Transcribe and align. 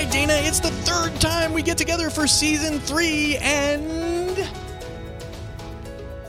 All 0.00 0.06
right, 0.06 0.12
Dana, 0.14 0.32
it's 0.32 0.60
the 0.60 0.70
third 0.70 1.20
time 1.20 1.52
we 1.52 1.60
get 1.60 1.76
together 1.76 2.08
for 2.08 2.26
season 2.26 2.78
three, 2.80 3.36
and 3.36 4.48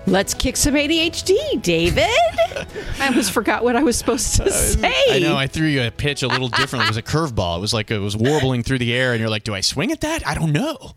Let's 0.06 0.34
kick 0.34 0.58
some 0.58 0.74
ADHD, 0.74 1.62
David. 1.62 2.04
I 3.00 3.08
almost 3.08 3.32
forgot 3.32 3.64
what 3.64 3.78
I 3.78 3.84
was 3.84 3.98
supposed 3.98 4.36
to 4.36 4.52
say. 4.52 4.92
I 5.10 5.20
know 5.20 5.38
I 5.38 5.48
threw 5.48 5.68
you 5.68 5.84
a 5.84 5.90
pitch 5.90 6.22
a 6.22 6.28
little 6.28 6.50
differently. 6.50 6.88
It 6.88 6.90
was 6.90 6.98
a 6.98 7.02
curveball. 7.02 7.60
It 7.60 7.62
was 7.62 7.74
like 7.74 7.92
it 7.92 8.00
was 8.00 8.18
warbling 8.18 8.62
through 8.64 8.80
the 8.80 8.94
air, 8.94 9.14
and 9.14 9.22
you're 9.22 9.30
like, 9.30 9.46
"Do 9.46 9.54
I 9.56 9.62
swing 9.62 9.94
at 9.94 10.02
that? 10.02 10.28
I 10.28 10.34
don't 10.34 10.52
know." 10.52 10.92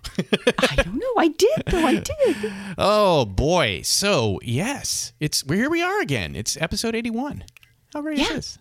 I 0.58 0.74
don't 0.74 0.96
know. 0.96 1.12
I 1.16 1.28
did, 1.28 1.62
though. 1.68 1.86
I 1.86 1.94
did. 2.00 2.52
oh 2.76 3.24
boy! 3.24 3.82
So 3.84 4.40
yes, 4.42 5.12
it's 5.20 5.44
well, 5.46 5.56
here 5.58 5.70
we 5.70 5.80
are 5.80 6.00
again. 6.00 6.34
It's 6.34 6.56
episode 6.60 6.96
81. 6.96 7.44
How 7.92 8.02
great 8.02 8.18
is 8.18 8.28
Yeah. 8.28 8.34
this? 8.34 8.58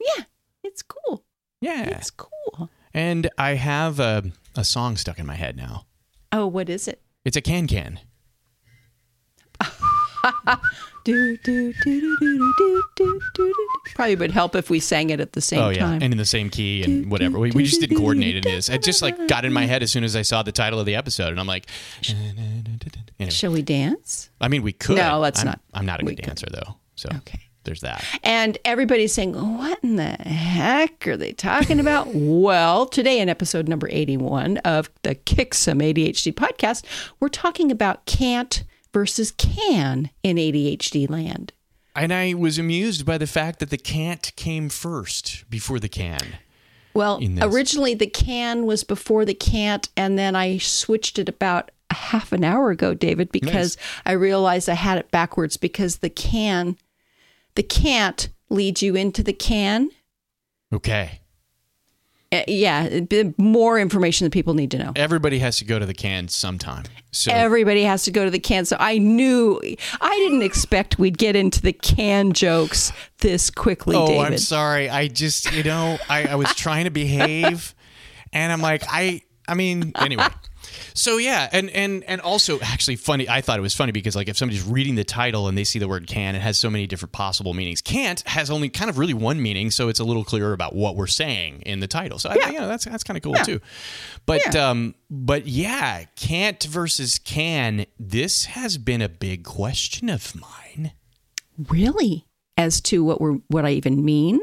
Yeah, 0.00 0.24
it's 0.64 0.82
cool. 0.82 1.26
Yeah, 1.60 1.90
It's 1.90 2.10
cool. 2.10 2.30
And 2.94 3.28
I 3.38 3.54
have 3.54 4.00
a, 4.00 4.24
a 4.56 4.64
song 4.64 4.96
stuck 4.96 5.18
in 5.18 5.26
my 5.26 5.34
head 5.36 5.56
now. 5.56 5.86
Oh, 6.32 6.46
what 6.46 6.68
is 6.68 6.86
it? 6.88 7.00
It's 7.24 7.36
a 7.36 7.40
can 7.40 7.66
can. 7.66 8.00
Do, 11.02 11.34
do, 11.38 11.72
do, 11.72 11.72
do, 11.82 12.16
do, 12.20 12.52
do, 12.58 12.82
do, 12.98 13.20
do, 13.34 13.54
do. 13.54 13.54
Probably 13.94 14.16
would 14.16 14.30
help 14.32 14.54
if 14.54 14.68
we 14.68 14.78
sang 14.80 15.08
it 15.08 15.18
at 15.18 15.32
the 15.32 15.40
same 15.40 15.58
Oh 15.60 15.70
yeah, 15.70 15.78
time. 15.80 16.02
and 16.02 16.12
in 16.12 16.18
the 16.18 16.26
same 16.26 16.50
key 16.50 16.82
and 16.82 17.10
whatever. 17.10 17.38
We, 17.38 17.50
we 17.52 17.64
just 17.64 17.80
didn't 17.80 17.96
coordinate 17.96 18.36
it. 18.36 18.44
Is 18.44 18.68
it 18.68 18.82
just 18.82 19.00
like 19.00 19.26
got 19.26 19.46
in 19.46 19.52
my 19.54 19.64
head 19.64 19.82
as 19.82 19.90
soon 19.90 20.04
as 20.04 20.14
I 20.14 20.20
saw 20.20 20.42
the 20.42 20.52
title 20.52 20.78
of 20.78 20.84
the 20.84 20.94
episode, 20.96 21.28
and 21.28 21.40
I'm 21.40 21.46
like, 21.46 21.66
anyway. 22.06 23.30
Shall 23.30 23.50
we 23.52 23.62
dance? 23.62 24.28
I 24.42 24.48
mean, 24.48 24.62
we 24.62 24.74
could. 24.74 24.96
No, 24.98 25.18
let's 25.20 25.40
I'm, 25.40 25.46
not. 25.46 25.60
I'm 25.72 25.86
not 25.86 26.02
a 26.02 26.04
We 26.04 26.12
good 26.14 26.18
could. 26.24 26.26
dancer 26.26 26.48
though, 26.52 26.76
so 26.96 27.08
Okay. 27.16 27.40
There's 27.64 27.80
that. 27.80 28.04
And 28.22 28.58
everybody's 28.64 29.12
saying, 29.12 29.34
What 29.34 29.82
in 29.82 29.96
the 29.96 30.10
heck 30.10 31.06
are 31.06 31.16
they 31.16 31.32
talking 31.32 31.80
about? 31.80 32.08
well, 32.14 32.86
today 32.86 33.20
in 33.20 33.28
episode 33.28 33.68
number 33.68 33.88
81 33.90 34.58
of 34.58 34.90
the 35.02 35.14
Kick 35.14 35.54
Some 35.54 35.78
ADHD 35.78 36.32
podcast, 36.32 36.84
we're 37.20 37.28
talking 37.28 37.70
about 37.70 38.06
can't 38.06 38.64
versus 38.92 39.30
can 39.32 40.10
in 40.22 40.36
ADHD 40.36 41.08
land. 41.08 41.52
And 41.94 42.12
I 42.12 42.34
was 42.34 42.58
amused 42.58 43.04
by 43.04 43.18
the 43.18 43.26
fact 43.26 43.58
that 43.58 43.70
the 43.70 43.78
can't 43.78 44.34
came 44.36 44.68
first 44.68 45.44
before 45.50 45.80
the 45.80 45.88
can. 45.88 46.38
Well, 46.94 47.20
originally 47.40 47.94
the 47.94 48.06
can 48.06 48.66
was 48.66 48.84
before 48.84 49.24
the 49.24 49.34
can't, 49.34 49.88
and 49.96 50.18
then 50.18 50.34
I 50.34 50.58
switched 50.58 51.18
it 51.18 51.28
about 51.28 51.70
a 51.90 51.94
half 51.94 52.32
an 52.32 52.42
hour 52.42 52.70
ago, 52.70 52.94
David, 52.94 53.30
because 53.30 53.76
I 54.04 54.12
realized 54.12 54.68
I 54.68 54.74
had 54.74 54.98
it 54.98 55.10
backwards 55.10 55.56
because 55.56 55.98
the 55.98 56.10
can, 56.10 56.76
the 57.54 57.62
can't 57.62 58.28
leads 58.48 58.82
you 58.82 58.96
into 58.96 59.22
the 59.22 59.32
can. 59.32 59.90
Okay. 60.72 61.20
Uh, 62.32 62.42
yeah, 62.46 63.00
more 63.38 63.76
information 63.76 64.24
that 64.24 64.30
people 64.30 64.54
need 64.54 64.70
to 64.70 64.78
know. 64.78 64.92
Everybody 64.94 65.40
has 65.40 65.56
to 65.56 65.64
go 65.64 65.80
to 65.80 65.86
the 65.86 65.94
can 65.94 66.28
sometime. 66.28 66.84
So 67.10 67.32
Everybody 67.32 67.82
has 67.82 68.04
to 68.04 68.12
go 68.12 68.24
to 68.24 68.30
the 68.30 68.38
can. 68.38 68.64
So 68.66 68.76
I 68.78 68.98
knew 68.98 69.60
I 70.00 70.16
didn't 70.16 70.42
expect 70.42 70.96
we'd 70.96 71.18
get 71.18 71.34
into 71.34 71.60
the 71.60 71.72
can 71.72 72.32
jokes 72.32 72.92
this 73.18 73.50
quickly, 73.50 73.96
Oh, 73.96 74.06
David. 74.06 74.26
I'm 74.26 74.38
sorry. 74.38 74.88
I 74.88 75.08
just, 75.08 75.52
you 75.52 75.64
know, 75.64 75.98
I, 76.08 76.28
I 76.28 76.34
was 76.36 76.54
trying 76.54 76.84
to 76.84 76.90
behave, 76.90 77.74
and 78.32 78.52
I'm 78.52 78.60
like, 78.60 78.84
I, 78.88 79.22
I 79.48 79.54
mean, 79.54 79.90
anyway. 79.96 80.28
So 80.94 81.18
yeah, 81.18 81.48
and 81.52 81.70
and 81.70 82.04
and 82.04 82.20
also 82.20 82.60
actually 82.60 82.96
funny. 82.96 83.28
I 83.28 83.40
thought 83.40 83.58
it 83.58 83.62
was 83.62 83.74
funny 83.74 83.92
because 83.92 84.16
like 84.16 84.28
if 84.28 84.36
somebody's 84.36 84.62
reading 84.62 84.94
the 84.94 85.04
title 85.04 85.48
and 85.48 85.56
they 85.56 85.64
see 85.64 85.78
the 85.78 85.88
word 85.88 86.06
can, 86.06 86.34
it 86.34 86.42
has 86.42 86.58
so 86.58 86.70
many 86.70 86.86
different 86.86 87.12
possible 87.12 87.54
meanings. 87.54 87.80
Can't 87.80 88.22
has 88.26 88.50
only 88.50 88.68
kind 88.68 88.90
of 88.90 88.98
really 88.98 89.14
one 89.14 89.40
meaning, 89.40 89.70
so 89.70 89.88
it's 89.88 90.00
a 90.00 90.04
little 90.04 90.24
clearer 90.24 90.52
about 90.52 90.74
what 90.74 90.96
we're 90.96 91.06
saying 91.06 91.62
in 91.62 91.80
the 91.80 91.86
title. 91.86 92.18
So 92.18 92.30
I 92.30 92.34
you 92.50 92.58
know, 92.58 92.68
that's 92.68 92.84
that's 92.84 93.04
kind 93.04 93.16
of 93.16 93.22
cool 93.22 93.34
too. 93.34 93.60
But 94.26 94.54
um, 94.54 94.94
but 95.10 95.46
yeah, 95.46 96.04
can't 96.16 96.62
versus 96.64 97.18
can. 97.18 97.86
This 97.98 98.46
has 98.46 98.78
been 98.78 99.02
a 99.02 99.08
big 99.08 99.44
question 99.44 100.08
of 100.08 100.34
mine. 100.34 100.92
really? 101.68 102.26
As 102.56 102.80
to 102.82 103.02
what 103.02 103.20
we're 103.20 103.38
what 103.48 103.64
I 103.64 103.70
even 103.70 104.04
mean? 104.04 104.40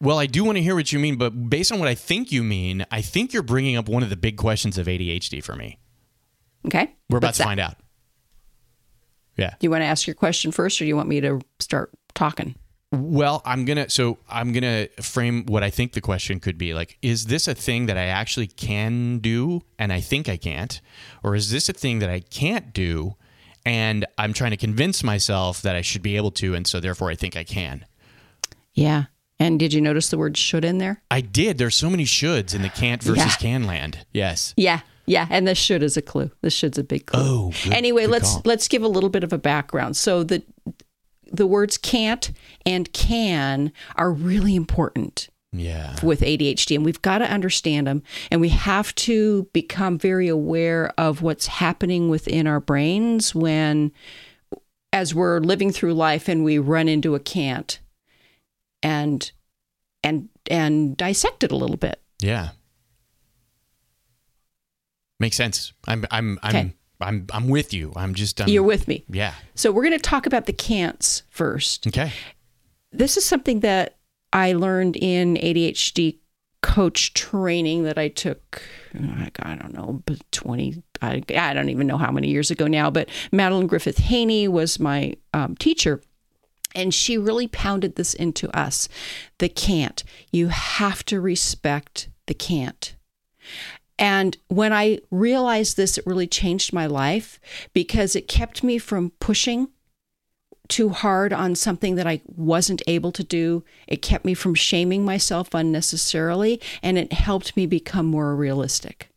Well, 0.00 0.18
I 0.18 0.26
do 0.26 0.44
want 0.44 0.56
to 0.56 0.62
hear 0.62 0.74
what 0.74 0.92
you 0.92 0.98
mean, 0.98 1.16
but 1.16 1.48
based 1.48 1.72
on 1.72 1.78
what 1.78 1.88
I 1.88 1.94
think 1.94 2.30
you 2.30 2.42
mean, 2.42 2.84
I 2.90 3.00
think 3.00 3.32
you're 3.32 3.42
bringing 3.42 3.76
up 3.76 3.88
one 3.88 4.02
of 4.02 4.10
the 4.10 4.16
big 4.16 4.36
questions 4.36 4.76
of 4.76 4.86
ADHD 4.86 5.42
for 5.42 5.54
me. 5.56 5.78
Okay. 6.66 6.94
We're 7.08 7.18
about 7.18 7.28
What's 7.28 7.38
to 7.38 7.42
that? 7.44 7.48
find 7.48 7.60
out. 7.60 7.76
Yeah. 9.36 9.50
Do 9.50 9.66
you 9.66 9.70
want 9.70 9.82
to 9.82 9.86
ask 9.86 10.06
your 10.06 10.14
question 10.14 10.50
first, 10.52 10.80
or 10.80 10.84
do 10.84 10.88
you 10.88 10.96
want 10.96 11.08
me 11.08 11.20
to 11.20 11.40
start 11.60 11.90
talking? 12.14 12.54
Well, 12.92 13.42
I'm 13.44 13.64
going 13.64 13.76
to 13.76 13.90
so 13.90 14.18
I'm 14.28 14.52
going 14.52 14.62
to 14.62 15.02
frame 15.02 15.44
what 15.46 15.62
I 15.62 15.70
think 15.70 15.92
the 15.92 16.00
question 16.00 16.40
could 16.40 16.56
be 16.56 16.72
like 16.72 16.96
is 17.02 17.26
this 17.26 17.48
a 17.48 17.54
thing 17.54 17.86
that 17.86 17.96
I 17.98 18.04
actually 18.04 18.46
can 18.46 19.18
do 19.18 19.60
and 19.78 19.92
I 19.92 20.00
think 20.00 20.28
I 20.28 20.36
can't 20.36 20.80
or 21.24 21.34
is 21.34 21.50
this 21.50 21.68
a 21.68 21.72
thing 21.72 21.98
that 21.98 22.08
I 22.08 22.20
can't 22.20 22.72
do 22.72 23.16
and 23.66 24.06
I'm 24.16 24.32
trying 24.32 24.52
to 24.52 24.56
convince 24.56 25.02
myself 25.02 25.62
that 25.62 25.74
I 25.74 25.82
should 25.82 26.00
be 26.00 26.16
able 26.16 26.30
to 26.32 26.54
and 26.54 26.64
so 26.66 26.78
therefore 26.78 27.10
I 27.10 27.16
think 27.16 27.36
I 27.36 27.42
can. 27.42 27.84
Yeah. 28.72 29.06
And 29.38 29.58
did 29.60 29.72
you 29.74 29.80
notice 29.80 30.08
the 30.08 30.16
word 30.18 30.36
should 30.36 30.64
in 30.64 30.78
there? 30.78 31.02
I 31.10 31.20
did. 31.20 31.58
There's 31.58 31.74
so 31.74 31.90
many 31.90 32.04
shoulds 32.04 32.54
in 32.54 32.62
the 32.62 32.68
can't 32.70 33.02
versus 33.02 33.18
Yeah. 33.24 33.30
can 33.38 33.64
land. 33.64 34.06
Yes. 34.12 34.54
Yeah. 34.56 34.80
Yeah, 35.08 35.28
and 35.30 35.46
the 35.46 35.54
should 35.54 35.84
is 35.84 35.96
a 35.96 36.02
clue. 36.02 36.32
The 36.40 36.50
should's 36.50 36.78
a 36.78 36.82
big 36.82 37.06
clue. 37.06 37.20
Oh, 37.22 37.52
good- 37.62 37.72
anyway, 37.72 38.02
good 38.02 38.10
let's 38.10 38.32
call. 38.32 38.42
let's 38.44 38.66
give 38.66 38.82
a 38.82 38.88
little 38.88 39.08
bit 39.10 39.22
of 39.22 39.32
a 39.32 39.38
background. 39.38 39.96
So 39.96 40.24
the 40.24 40.42
the 41.32 41.46
words 41.46 41.76
can't 41.78 42.32
and 42.64 42.92
can 42.92 43.72
are 43.96 44.10
really 44.12 44.54
important 44.56 45.28
Yeah. 45.52 45.94
with 46.02 46.22
ADHD, 46.22 46.74
and 46.76 46.84
we've 46.84 47.02
got 47.02 47.18
to 47.18 47.30
understand 47.30 47.86
them, 47.86 48.02
and 48.32 48.40
we 48.40 48.48
have 48.48 48.94
to 48.96 49.48
become 49.52 49.96
very 49.98 50.26
aware 50.28 50.92
of 50.98 51.22
what's 51.22 51.46
happening 51.46 52.08
within 52.08 52.46
our 52.48 52.60
brains 52.60 53.34
when, 53.34 53.90
as 54.92 55.14
we're 55.14 55.40
living 55.40 55.72
through 55.72 55.94
life, 55.94 56.28
and 56.28 56.44
we 56.44 56.58
run 56.58 56.88
into 56.88 57.14
a 57.14 57.20
can't, 57.20 57.78
and 58.82 59.30
and 60.02 60.28
and 60.50 60.96
dissect 60.96 61.44
it 61.44 61.52
a 61.52 61.56
little 61.56 61.76
bit. 61.76 62.00
Yeah. 62.20 62.50
Makes 65.18 65.36
sense. 65.36 65.72
I'm 65.86 66.04
I'm 66.10 66.38
I'm 66.42 66.56
Okay. 66.56 66.74
I'm 67.00 67.26
I'm 67.32 67.48
with 67.48 67.72
you. 67.74 67.92
I'm 67.96 68.14
just 68.14 68.40
um, 68.40 68.48
You're 68.48 68.62
with 68.62 68.88
me. 68.88 69.04
Yeah. 69.08 69.34
So 69.54 69.70
we're 69.72 69.82
going 69.82 69.92
to 69.92 69.98
talk 69.98 70.26
about 70.26 70.46
the 70.46 70.52
can'ts 70.52 71.22
first. 71.28 71.86
Okay. 71.86 72.12
This 72.92 73.16
is 73.16 73.24
something 73.24 73.60
that 73.60 73.96
I 74.32 74.52
learned 74.52 74.96
in 74.96 75.34
ADHD 75.36 76.18
coach 76.62 77.14
training 77.14 77.84
that 77.84 77.98
I 77.98 78.08
took, 78.08 78.62
uh, 78.94 79.26
I 79.40 79.54
don't 79.54 79.72
know, 79.72 80.02
but 80.04 80.20
20, 80.32 80.82
I, 81.00 81.22
I 81.36 81.54
don't 81.54 81.68
even 81.68 81.86
know 81.86 81.98
how 81.98 82.10
many 82.10 82.28
years 82.28 82.50
ago 82.50 82.66
now, 82.66 82.90
but 82.90 83.08
Madelyn 83.32 83.68
Griffith-Haynie 83.68 84.48
was 84.48 84.80
my 84.80 85.14
um, 85.32 85.54
teacher. 85.56 86.02
And 86.76 86.94
she 86.94 87.18
really 87.18 87.48
pounded 87.48 87.96
this 87.96 88.14
into 88.14 88.48
us 88.56 88.88
the 89.38 89.48
can't. 89.48 90.04
You 90.30 90.48
have 90.48 91.04
to 91.06 91.20
respect 91.20 92.08
the 92.26 92.34
can't. 92.34 92.94
And 93.98 94.36
when 94.48 94.72
I 94.72 95.00
realized 95.10 95.76
this, 95.76 95.96
it 95.96 96.06
really 96.06 96.26
changed 96.26 96.72
my 96.72 96.86
life 96.86 97.40
because 97.72 98.14
it 98.14 98.28
kept 98.28 98.62
me 98.62 98.78
from 98.78 99.10
pushing 99.20 99.68
too 100.68 100.90
hard 100.90 101.32
on 101.32 101.54
something 101.54 101.94
that 101.94 102.06
I 102.06 102.20
wasn't 102.26 102.82
able 102.86 103.12
to 103.12 103.24
do. 103.24 103.64
It 103.86 104.02
kept 104.02 104.24
me 104.24 104.34
from 104.34 104.54
shaming 104.54 105.04
myself 105.04 105.54
unnecessarily, 105.54 106.60
and 106.82 106.98
it 106.98 107.12
helped 107.12 107.56
me 107.56 107.66
become 107.66 108.06
more 108.06 108.34
realistic. 108.34 109.08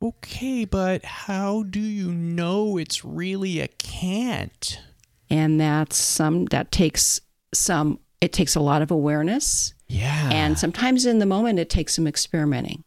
Okay, 0.00 0.64
but 0.64 1.04
how 1.04 1.64
do 1.64 1.80
you 1.80 2.12
know 2.12 2.76
it's 2.76 3.04
really 3.04 3.58
a 3.58 3.68
can't? 3.68 4.80
And 5.30 5.60
that's 5.60 5.96
some 5.96 6.46
that 6.46 6.70
takes 6.72 7.20
some 7.52 7.98
it 8.20 8.32
takes 8.32 8.54
a 8.56 8.60
lot 8.60 8.82
of 8.82 8.90
awareness 8.90 9.74
Yeah. 9.86 10.30
and 10.32 10.58
sometimes 10.58 11.06
in 11.06 11.18
the 11.20 11.26
moment 11.26 11.58
it 11.58 11.70
takes 11.70 11.94
some 11.94 12.06
experimenting. 12.06 12.82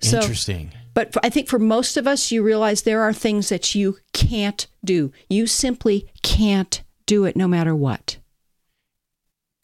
So 0.00 0.18
Interesting. 0.20 0.72
But 0.94 1.12
for, 1.12 1.20
I 1.24 1.28
think 1.30 1.48
for 1.48 1.58
most 1.58 1.96
of 1.96 2.06
us, 2.06 2.30
you 2.30 2.42
realize 2.42 2.82
there 2.82 3.02
are 3.02 3.12
things 3.12 3.48
that 3.48 3.74
you 3.74 3.98
can't 4.12 4.66
do. 4.84 5.12
You 5.28 5.46
simply 5.48 6.08
can't 6.22 6.82
do 7.06 7.24
it 7.24 7.34
no 7.36 7.48
matter 7.48 7.74
what. 7.74 8.18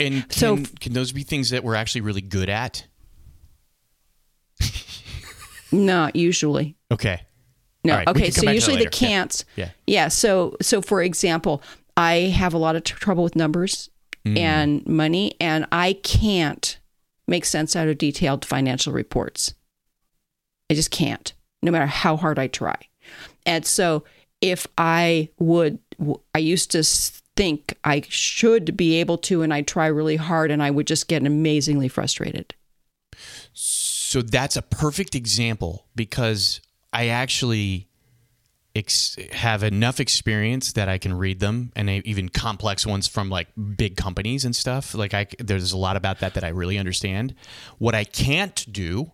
And 0.00 0.28
can, 0.28 0.32
So- 0.32 0.56
can 0.80 0.92
those 0.92 1.12
be 1.12 1.22
things 1.22 1.50
that 1.50 1.62
we're 1.62 1.76
actually 1.76 2.00
really 2.00 2.20
good 2.22 2.48
at? 2.48 2.86
Not 5.72 6.16
usually. 6.16 6.76
Okay. 6.90 7.22
No. 7.84 7.96
Right, 7.96 8.08
okay. 8.08 8.30
So 8.30 8.50
usually 8.50 8.76
the 8.76 8.84
later. 8.84 8.90
Yeah. 9.00 9.08
can'ts. 9.08 9.44
Yeah. 9.56 9.70
Yeah. 9.86 10.08
So 10.08 10.56
so 10.60 10.82
for 10.82 11.02
example, 11.02 11.62
I 11.96 12.32
have 12.36 12.52
a 12.54 12.58
lot 12.58 12.76
of 12.76 12.84
tr- 12.84 12.96
trouble 12.98 13.24
with 13.24 13.36
numbers 13.36 13.90
Mm. 14.26 14.36
and 14.38 14.86
money, 14.86 15.32
and 15.40 15.64
I 15.72 15.94
can't 15.94 16.78
make 17.26 17.46
sense 17.46 17.74
out 17.74 17.88
of 17.88 17.96
detailed 17.96 18.44
financial 18.44 18.92
reports. 18.92 19.54
I 20.70 20.74
just 20.74 20.90
can't, 20.90 21.32
no 21.62 21.72
matter 21.72 21.86
how 21.86 22.18
hard 22.18 22.38
I 22.38 22.46
try. 22.46 22.76
And 23.46 23.64
so 23.64 24.04
if 24.42 24.66
I 24.76 25.30
would, 25.38 25.78
I 26.34 26.38
used 26.38 26.70
to 26.72 26.82
think 26.84 27.78
I 27.82 28.02
should 28.10 28.76
be 28.76 28.96
able 28.96 29.16
to, 29.18 29.40
and 29.40 29.54
I 29.54 29.62
try 29.62 29.86
really 29.86 30.16
hard, 30.16 30.50
and 30.50 30.62
I 30.62 30.70
would 30.70 30.86
just 30.86 31.08
get 31.08 31.24
amazingly 31.26 31.88
frustrated. 31.88 32.54
So 33.54 34.20
that's 34.20 34.56
a 34.56 34.62
perfect 34.62 35.14
example 35.14 35.86
because 35.94 36.60
I 36.92 37.08
actually 37.08 37.88
ex- 38.74 39.16
have 39.32 39.62
enough 39.62 40.00
experience 40.00 40.72
that 40.72 40.88
I 40.88 40.98
can 40.98 41.12
read 41.12 41.40
them 41.40 41.72
and 41.76 41.88
even 41.88 42.28
complex 42.28 42.86
ones 42.86 43.06
from 43.06 43.30
like 43.30 43.48
big 43.76 43.96
companies 43.96 44.44
and 44.44 44.54
stuff. 44.54 44.94
Like 44.94 45.14
I, 45.14 45.26
there's 45.38 45.72
a 45.72 45.78
lot 45.78 45.96
about 45.96 46.20
that 46.20 46.34
that 46.34 46.44
I 46.44 46.48
really 46.48 46.78
understand. 46.78 47.34
What 47.78 47.94
I 47.94 48.04
can't 48.04 48.66
do 48.72 49.12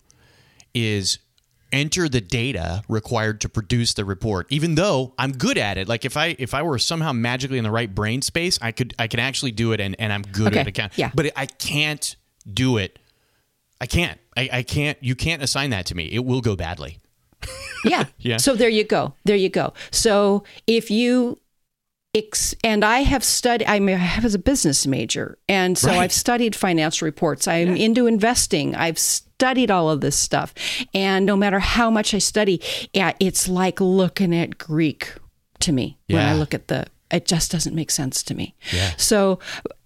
is 0.75 1.19
enter 1.73 2.09
the 2.09 2.21
data 2.21 2.83
required 2.89 3.41
to 3.41 3.49
produce 3.49 3.95
the 3.95 4.05
report 4.05 4.47
even 4.51 4.77
though 4.77 5.13
i'm 5.19 5.33
good 5.33 5.59
at 5.59 5.77
it 5.77 5.89
like 5.89 6.05
if 6.05 6.17
i 6.17 6.37
if 6.39 6.55
i 6.55 6.63
were 6.63 6.79
somehow 6.79 7.13
magically 7.13 7.59
in 7.59 7.65
the 7.65 7.71
right 7.71 7.93
brain 7.93 8.23
space 8.23 8.57
i 8.63 8.71
could 8.71 8.95
i 9.01 9.09
can 9.09 9.19
actually 9.19 9.51
do 9.51 9.73
it 9.73 9.81
and, 9.81 9.97
and 9.99 10.13
i'm 10.13 10.23
good 10.23 10.53
Okay, 10.53 10.61
at 10.61 10.69
account 10.69 10.97
yeah. 10.97 11.11
but 11.13 11.33
i 11.35 11.45
can't 11.45 12.15
do 12.51 12.77
it 12.77 13.01
I 13.81 13.87
can't. 13.87 14.19
I, 14.37 14.49
I 14.53 14.63
can't. 14.63 14.97
You 15.03 15.15
can't 15.15 15.43
assign 15.43 15.71
that 15.71 15.87
to 15.87 15.95
me. 15.95 16.07
It 16.07 16.25
will 16.25 16.41
go 16.41 16.57
badly. 16.57 16.99
Yeah. 17.85 18.05
Yeah. 18.19 18.39
So 18.39 18.57
there 18.57 18.69
you 18.69 18.85
go. 18.85 19.15
There 19.25 19.37
you 19.37 19.49
go. 19.49 19.73
So 19.93 20.43
if 20.67 20.91
you 20.91 21.39
ex- 22.15 22.55
and 22.65 22.85
I 22.85 23.01
have 23.01 23.23
studied 23.23 23.67
I 23.69 23.79
mean 23.79 23.95
I 23.97 23.99
have 23.99 24.25
as 24.25 24.35
a 24.35 24.39
business 24.39 24.87
major 24.87 25.39
and 25.49 25.79
so 25.79 25.89
Right. 25.89 25.99
I've 26.01 26.13
studied 26.13 26.57
financial 26.57 27.07
reports. 27.07 27.47
I'm 27.47 27.77
into 27.77 28.07
investing. 28.07 28.75
I've 28.75 28.99
studied 28.99 29.71
all 29.71 29.91
of 29.91 30.01
this 30.01 30.17
stuff. 30.19 30.55
And 30.95 31.27
no 31.27 31.37
matter 31.37 31.59
how 31.61 31.91
much 31.91 32.15
I 32.15 32.19
study, 32.19 32.61
yeah, 32.93 33.13
it's 33.21 33.49
like 33.49 33.81
looking 33.81 34.35
at 34.35 34.59
Greek 34.59 35.13
to 35.61 35.73
me 35.73 35.99
when 36.09 36.23
I 36.25 36.35
look 36.35 36.55
at 36.55 36.69
the 36.69 36.87
it 37.13 37.25
just 37.25 37.53
doesn't 37.53 37.75
make 37.75 37.93
sense 37.93 38.23
to 38.25 38.35
me. 38.35 38.55
Yeah. 38.73 38.93
So 38.97 39.39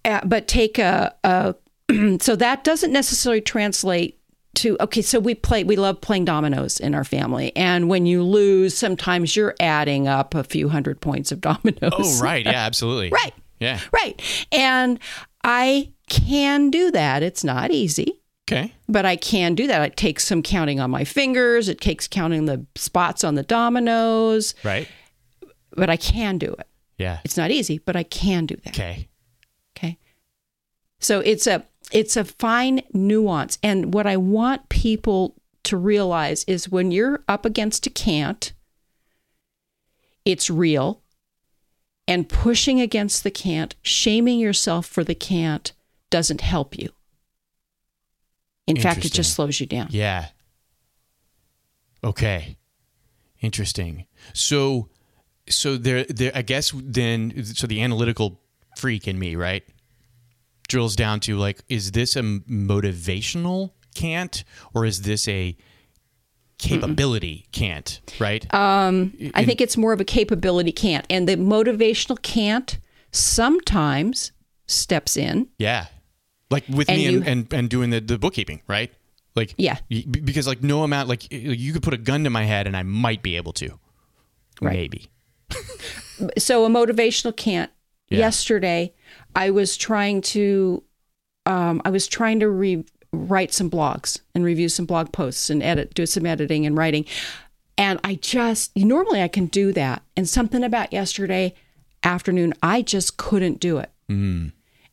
uh, 0.05 0.21
but 0.25 0.47
take 0.47 0.79
a, 0.79 1.13
a 1.23 1.55
so 2.19 2.35
that 2.35 2.63
doesn't 2.63 2.91
necessarily 2.91 3.41
translate 3.41 4.17
to 4.55 4.75
okay 4.81 5.01
so 5.01 5.19
we 5.19 5.33
play 5.33 5.63
we 5.63 5.75
love 5.77 6.01
playing 6.01 6.25
dominoes 6.25 6.79
in 6.79 6.93
our 6.93 7.03
family 7.05 7.55
and 7.55 7.87
when 7.89 8.05
you 8.05 8.21
lose 8.23 8.75
sometimes 8.77 9.35
you're 9.35 9.55
adding 9.61 10.07
up 10.07 10.35
a 10.35 10.43
few 10.43 10.67
hundred 10.69 10.99
points 10.99 11.31
of 11.31 11.39
dominoes 11.39 11.79
Oh, 11.93 12.19
right. 12.21 12.45
Yeah, 12.45 12.51
absolutely. 12.65 13.09
right 13.13 13.33
Yeah. 13.59 13.79
right 13.93 14.21
and 14.51 14.99
i 15.43 15.91
can 16.09 16.69
do 16.69 16.91
that 16.91 17.23
it's 17.23 17.43
not 17.45 17.71
easy 17.71 18.19
Okay. 18.51 18.73
but 18.89 19.05
i 19.05 19.15
can 19.15 19.55
do 19.55 19.67
that 19.67 19.81
it 19.83 19.95
takes 19.95 20.25
some 20.25 20.43
counting 20.43 20.81
on 20.81 20.91
my 20.91 21.05
fingers 21.05 21.69
it 21.69 21.79
takes 21.79 22.07
counting 22.09 22.43
the 22.45 22.65
spots 22.75 23.23
on 23.23 23.35
the 23.35 23.43
dominoes 23.43 24.53
Right. 24.65 24.89
but 25.71 25.89
i 25.89 25.95
can 25.95 26.37
do 26.37 26.53
it 26.59 26.67
Yeah. 26.97 27.19
it's 27.23 27.37
not 27.37 27.51
easy 27.51 27.77
but 27.77 27.95
i 27.95 28.03
can 28.03 28.45
do 28.47 28.55
that 28.65 28.73
Okay. 28.73 29.07
Okay. 29.77 29.97
So 30.99 31.21
it's 31.21 31.47
a 31.47 31.65
it's 31.91 32.17
a 32.17 32.23
fine 32.23 32.81
nuance. 32.93 33.57
And 33.61 33.93
what 33.93 34.07
I 34.07 34.17
want 34.17 34.69
people 34.69 35.35
to 35.63 35.77
realize 35.77 36.43
is 36.45 36.69
when 36.69 36.91
you're 36.91 37.23
up 37.27 37.45
against 37.45 37.85
a 37.87 37.89
can't, 37.89 38.53
it's 40.25 40.49
real. 40.49 41.01
And 42.07 42.27
pushing 42.27 42.81
against 42.81 43.23
the 43.23 43.31
can't, 43.31 43.75
shaming 43.81 44.39
yourself 44.39 44.85
for 44.85 45.03
the 45.03 45.15
can't 45.15 45.71
doesn't 46.09 46.41
help 46.41 46.77
you. 46.77 46.89
In 48.67 48.77
fact, 48.79 49.05
it 49.05 49.11
just 49.11 49.33
slows 49.33 49.59
you 49.59 49.65
down. 49.65 49.87
Yeah. 49.91 50.27
Okay. 52.03 52.57
Interesting. 53.41 54.05
So, 54.33 54.89
so 55.49 55.77
there, 55.77 56.03
there. 56.05 56.31
I 56.35 56.41
guess 56.41 56.71
then, 56.75 57.43
so 57.43 57.67
the 57.67 57.81
analytical 57.81 58.39
freak 58.77 59.07
in 59.07 59.17
me, 59.17 59.35
right, 59.35 59.63
drills 60.71 60.95
down 60.95 61.19
to 61.21 61.37
like, 61.37 61.61
is 61.69 61.91
this 61.91 62.15
a 62.15 62.21
motivational 62.21 63.71
can't, 63.93 64.43
or 64.73 64.85
is 64.85 65.01
this 65.03 65.27
a 65.27 65.55
capability 66.57 67.45
can't? 67.51 68.01
Right. 68.19 68.51
Um, 68.53 69.13
I 69.35 69.45
think 69.45 69.61
it's 69.61 69.77
more 69.77 69.93
of 69.93 69.99
a 70.01 70.05
capability 70.05 70.71
can't. 70.71 71.05
And 71.09 71.27
the 71.27 71.35
motivational 71.35 72.21
can't 72.21 72.79
sometimes 73.11 74.31
steps 74.67 75.17
in. 75.17 75.47
Yeah. 75.57 75.87
Like 76.49 76.63
with 76.69 76.89
And 76.89 76.97
me 76.97 77.05
and, 77.07 77.15
you- 77.15 77.23
and, 77.31 77.53
and 77.53 77.69
doing 77.69 77.89
the, 77.89 77.99
the 77.99 78.17
bookkeeping, 78.17 78.61
right? 78.67 78.91
Like, 79.35 79.53
Yeah. 79.57 79.77
y- 79.89 80.03
because 80.07 80.47
like 80.47 80.61
no 80.63 80.83
amount, 80.83 81.09
like 81.09 81.31
you 81.31 81.73
could 81.73 81.83
put 81.83 81.93
a 81.93 81.97
gun 81.97 82.23
to 82.25 82.29
my 82.29 82.43
head 82.43 82.67
and 82.67 82.75
I 82.75 82.83
might 82.83 83.21
be 83.23 83.35
able 83.37 83.53
to. 83.53 83.79
Right. 84.61 84.73
Maybe. 84.75 85.09
so 86.37 86.65
a 86.65 86.69
motivational 86.69 87.35
can't 87.35 87.71
Yeah. 88.11 88.19
yesterday 88.19 88.93
i 89.35 89.49
was 89.49 89.77
trying 89.77 90.21
to 90.21 90.83
um, 91.45 91.81
i 91.85 91.89
was 91.89 92.07
trying 92.07 92.39
to 92.41 92.49
re- 92.49 92.85
write 93.13 93.53
some 93.53 93.69
blogs 93.69 94.19
and 94.33 94.43
review 94.43 94.69
some 94.69 94.85
blog 94.85 95.11
posts 95.11 95.49
and 95.49 95.61
edit 95.61 95.93
do 95.93 96.05
some 96.05 96.25
editing 96.25 96.65
and 96.65 96.77
writing. 96.77 97.05
And 97.77 97.99
i 98.03 98.15
just 98.15 98.75
normally 98.77 99.21
i 99.21 99.27
can 99.27 99.47
do 99.47 99.73
that. 99.73 100.01
And 100.15 100.27
something 100.29 100.63
about 100.63 100.93
yesterday 100.93 101.53
afternoon 102.03 102.53
i 102.63 102.81
just 102.81 103.17
couldn't 103.17 103.59
do 103.59 103.77
it. 103.77 103.89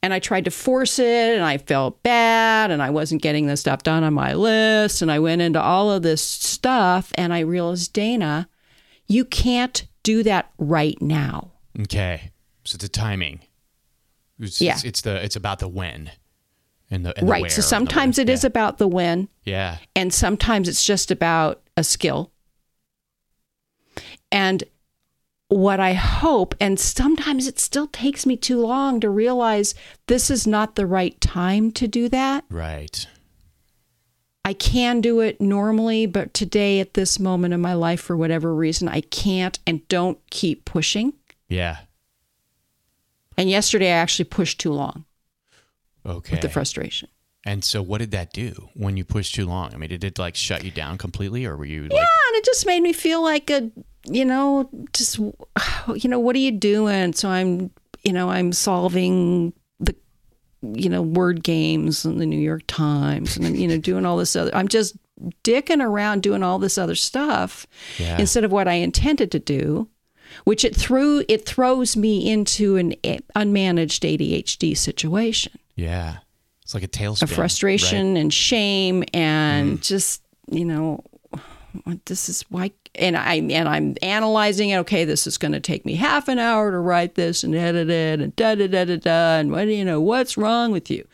And 0.03 0.15
i 0.15 0.19
tried 0.19 0.45
to 0.47 0.51
force 0.51 0.99
it 0.99 1.35
and 1.35 1.45
i 1.45 1.59
felt 1.59 2.03
bad 2.03 2.71
and 2.71 2.83
i 2.83 2.91
wasn't 2.91 3.23
getting 3.23 3.47
the 3.47 3.57
stuff 3.57 3.83
done 3.83 4.03
on 4.05 4.15
my 4.15 4.35
list. 4.35 5.03
And 5.03 5.11
i 5.13 5.19
went 5.19 5.43
into 5.43 5.61
all 5.61 5.91
of 5.91 6.03
this 6.03 6.23
stuff 6.23 7.13
and 7.17 7.33
i 7.33 7.41
realized 7.41 7.93
dana 7.93 8.49
you 9.07 9.25
can't 9.25 9.87
do 10.03 10.23
that 10.23 10.51
right 10.59 11.01
now. 11.01 11.53
Okay. 11.81 12.31
So 12.69 12.77
it's 12.77 12.85
a 12.85 12.89
timing. 12.89 13.41
It's, 14.39 14.61
Yeah. 14.61 14.75
It's, 14.75 14.85
it's 14.85 15.01
the 15.01 15.23
it's 15.25 15.37
about 15.37 15.59
the 15.59 15.69
when 15.69 16.11
and 16.91 17.05
the, 17.05 17.17
and 17.19 17.27
the 17.27 17.33
right 17.33 17.51
so 17.51 17.57
the 17.57 17.63
sometimes 17.63 18.19
it 18.19 18.29
is 18.29 18.45
yeah. 18.45 18.49
about 18.49 18.79
the 18.79 18.87
when 18.89 19.29
yeah. 19.45 19.79
and 19.97 20.13
sometimes 20.13 20.69
it's 20.69 20.85
just 20.85 21.11
about 21.11 21.63
a 21.77 21.83
skill 21.85 22.31
and 24.31 24.65
what 25.49 25.81
i 25.81 25.93
hope 25.95 26.55
and 26.61 26.79
sometimes 26.79 27.47
it 27.47 27.59
still 27.59 27.87
takes 27.89 28.27
me 28.27 28.37
too 28.37 28.61
long 28.61 29.01
to 29.01 29.09
realize 29.11 29.75
this 30.07 30.31
is 30.31 30.47
not 30.47 30.75
the 30.77 30.87
right 30.87 31.21
time 31.21 31.71
to 31.73 31.89
do 31.89 32.09
that 32.09 32.45
Right. 32.51 33.07
i 34.45 34.53
can 34.53 35.01
do 35.01 35.21
it 35.21 35.41
normally 35.41 36.07
but 36.07 36.33
today 36.35 36.81
at 36.81 36.95
this 36.95 37.19
moment 37.19 37.55
in 37.55 37.61
my 37.61 37.75
life 37.75 38.01
for 38.01 38.17
whatever 38.17 38.55
reason 38.55 38.89
i 38.89 39.01
can't 39.01 39.59
and 39.67 39.87
don't 39.89 40.19
keep 40.31 40.65
pushing 40.65 41.15
Yeah. 41.49 41.79
And 43.39 43.49
yesterday 43.49 43.87
i 43.89 43.97
actually 43.97 44.25
pushed 44.27 44.61
too 44.61 44.73
long 44.73 45.05
Okay. 46.05 46.33
with 46.33 46.41
the 46.43 46.49
frustration 46.51 47.09
and 47.45 47.65
so 47.65 47.81
what 47.83 47.99
did 47.99 48.11
that 48.11 48.33
do 48.33 48.69
when 48.75 48.97
you 48.97 49.05
pushed 49.05 49.35
too 49.35 49.47
long? 49.47 49.73
I 49.73 49.77
mean, 49.79 49.89
did 49.89 50.03
it 50.05 50.19
like 50.19 50.35
shut 50.35 50.65
you 50.65 50.71
down 50.73 50.99
completely 50.99 51.47
or 51.47 51.57
were 51.57 51.65
you 51.65 51.83
like 51.83 51.93
Yeah, 51.93 51.99
and 52.29 52.37
it 52.37 52.45
just 52.45 52.67
made 52.67 52.81
me 52.83 52.93
feel 52.93 53.23
like 53.23 53.49
a, 53.49 53.71
you 54.05 54.25
know, 54.25 54.69
just, 54.93 55.19
you 55.95 56.09
know, 56.11 56.19
what 56.19 56.35
are 56.35 56.41
you 56.41 56.51
doing? 56.51 57.13
So 57.15 57.29
I'm, 57.29 57.71
you 58.03 58.13
know, 58.13 58.29
I'm 58.29 58.53
solving 58.53 59.53
the, 59.79 59.95
you 60.63 60.91
know, 60.91 61.01
word 61.01 61.45
games 61.45 62.05
in 62.05 62.19
the 62.19 62.27
New 62.27 62.41
York 62.41 62.63
Times, 62.67 63.37
and 63.37 63.47
I'm, 63.47 63.55
you 63.55 63.69
know, 63.69 63.79
doing 63.79 64.05
all 64.05 64.17
this 64.17 64.35
other. 64.35 64.55
I'm 64.55 64.69
just 64.69 64.97
dicking 65.45 65.81
around 65.83 66.23
doing 66.25 66.43
all 66.43 66.59
this 66.59 66.77
other 66.77 66.97
stuff 66.97 67.67
Yeah. 67.99 68.19
instead 68.19 68.45
of 68.45 68.51
what 68.53 68.67
I 68.69 68.75
intended 68.75 69.31
to 69.33 69.39
do, 69.39 69.89
which 70.45 70.65
it 70.65 70.75
threw 70.77 71.25
it 71.29 71.45
throws 71.47 71.97
me 71.97 72.31
into 72.31 72.77
an 72.77 72.93
unmanaged 73.37 74.05
ADHD 74.05 74.77
situation 74.77 75.53
Yeah. 75.77 76.19
It's 76.63 76.75
like 76.75 76.83
a 76.83 76.89
tailspin. 76.89 77.23
of 77.23 77.31
frustration 77.31 78.17
and 78.17 78.33
shame 78.33 79.03
and 79.15 79.79
Mm. 79.79 79.83
just 79.83 80.23
you 80.51 80.65
know 80.65 81.03
this 82.07 82.29
is 82.29 82.43
why 82.51 82.73
and 82.95 83.17
I 83.17 83.35
and 83.37 83.69
I'm 83.69 83.95
analyzing 84.03 84.71
it. 84.71 84.79
Okay, 84.79 85.05
this 85.05 85.27
is 85.27 85.39
going 85.39 85.53
to 85.53 85.61
take 85.61 85.85
me 85.87 85.95
half 85.95 86.27
an 86.29 86.39
hour 86.39 86.71
to 86.73 86.79
write 86.79 87.15
this 87.15 87.45
and 87.45 87.55
edit 87.55 87.89
it 87.91 88.21
and 88.21 88.35
da 88.35 88.55
da 88.55 88.67
da 88.67 88.85
da 88.87 88.97
da. 88.97 89.39
And 89.39 89.53
what 89.53 89.67
do 89.67 89.71
you 89.73 89.85
know? 89.85 90.01
What's 90.01 90.37
wrong 90.37 90.73
with 90.73 90.91
you? 90.91 91.07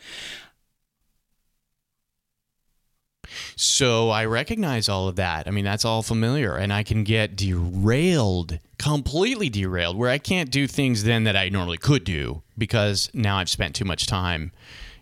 So 3.55 4.09
I 4.09 4.25
recognize 4.25 4.87
all 4.89 5.07
of 5.07 5.15
that. 5.17 5.47
I 5.47 5.51
mean, 5.51 5.65
that's 5.65 5.85
all 5.85 6.01
familiar, 6.03 6.55
and 6.55 6.71
I 6.73 6.83
can 6.83 7.03
get 7.03 7.35
derailed, 7.35 8.59
completely 8.77 9.49
derailed, 9.49 9.97
where 9.97 10.09
I 10.09 10.17
can't 10.17 10.51
do 10.51 10.67
things 10.67 11.03
then 11.03 11.23
that 11.25 11.35
I 11.35 11.49
normally 11.49 11.77
could 11.77 12.03
do 12.03 12.41
because 12.57 13.09
now 13.13 13.37
I've 13.37 13.49
spent 13.49 13.75
too 13.75 13.85
much 13.85 14.07
time 14.07 14.51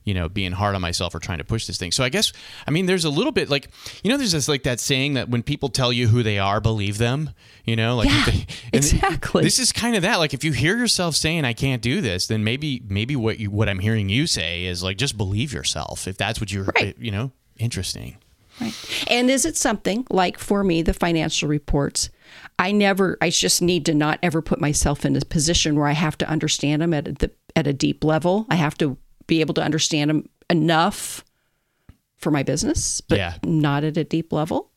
you 0.06 0.14
know, 0.14 0.28
being 0.28 0.52
hard 0.52 0.76
on 0.76 0.82
myself 0.82 1.16
or 1.16 1.20
trying 1.20 1.38
to 1.38 1.46
push 1.46 1.66
this 1.66 1.78
thing. 1.78 1.90
So 1.90 2.04
I 2.04 2.10
guess, 2.10 2.34
I 2.68 2.72
mean, 2.72 2.88
there's 2.88 3.06
a 3.06 3.10
little 3.10 3.32
bit 3.32 3.50
like, 3.50 3.70
you 4.04 4.12
know, 4.12 4.18
there's 4.18 4.34
this 4.34 4.50
like 4.50 4.64
that 4.64 4.82
saying 4.82 5.14
that 5.14 5.30
when 5.30 5.44
people 5.44 5.70
tell 5.70 5.94
you 5.94 6.10
who 6.10 6.24
they 6.24 6.38
are, 6.40 6.60
believe 6.60 6.98
them. 6.98 7.30
You 7.64 7.78
know, 7.78 7.96
like 7.96 8.10
Yeah, 8.10 8.26
they- 8.32 8.46
exactly. 8.74 9.44
This 9.46 9.60
is 9.60 9.72
kind 9.72 9.96
of 9.96 10.02
that. 10.02 10.18
Like 10.20 10.34
if 10.34 10.44
you 10.44 10.52
hear 10.52 10.78
yourself 10.78 11.16
saying 11.16 11.46
I 11.46 11.54
can't 11.54 11.82
do 11.82 12.02
this, 12.02 12.28
then 12.28 12.44
maybe 12.44 12.84
maybe 12.86 13.16
what 13.16 13.40
you 13.40 13.50
what 13.50 13.70
I'm 13.70 13.80
hearing 13.80 14.10
you 14.10 14.28
say 14.28 14.66
is 14.66 14.84
like 14.84 14.98
just 14.98 15.18
believe 15.18 15.54
yourself. 15.54 16.06
If 16.06 16.18
that's 16.18 16.42
what 16.42 16.52
you're, 16.52 16.66
Right. 16.76 16.98
you 17.00 17.12
know, 17.12 17.32
interesting. 17.58 18.18
Right. 18.62 19.06
And 19.10 19.30
is 19.32 19.46
it 19.46 19.58
something 19.58 20.06
like 20.10 20.38
for 20.38 20.64
me, 20.64 20.82
the 20.82 20.94
financial 20.94 21.50
reports? 21.50 22.10
I 22.60 22.72
never, 22.72 23.18
I 23.22 23.30
just 23.30 23.62
need 23.62 23.86
to 23.88 23.94
not 23.94 24.20
ever 24.22 24.42
put 24.42 24.62
myself 24.62 25.06
in 25.06 25.16
a 25.16 25.22
position 25.22 25.76
where 25.76 25.88
I 25.88 25.94
have 25.94 26.18
to 26.20 26.30
understand 26.30 26.82
them 26.82 26.94
at 26.94 27.06
the 27.20 27.32
at 27.56 27.68
a 27.68 27.74
deep 27.74 28.04
level. 28.04 28.46
I 28.50 28.56
have 28.56 28.78
to 28.80 28.98
be 29.28 29.42
able 29.42 29.54
to 29.56 29.62
understand 29.64 30.10
them 30.10 30.30
enough 30.50 31.24
for 32.18 32.32
my 32.32 32.44
business, 32.44 33.02
but 33.02 33.18
Yeah. 33.18 33.36
not 33.44 33.84
at 33.84 33.98
a 33.98 34.04
deep 34.04 34.32
level. 34.32 34.72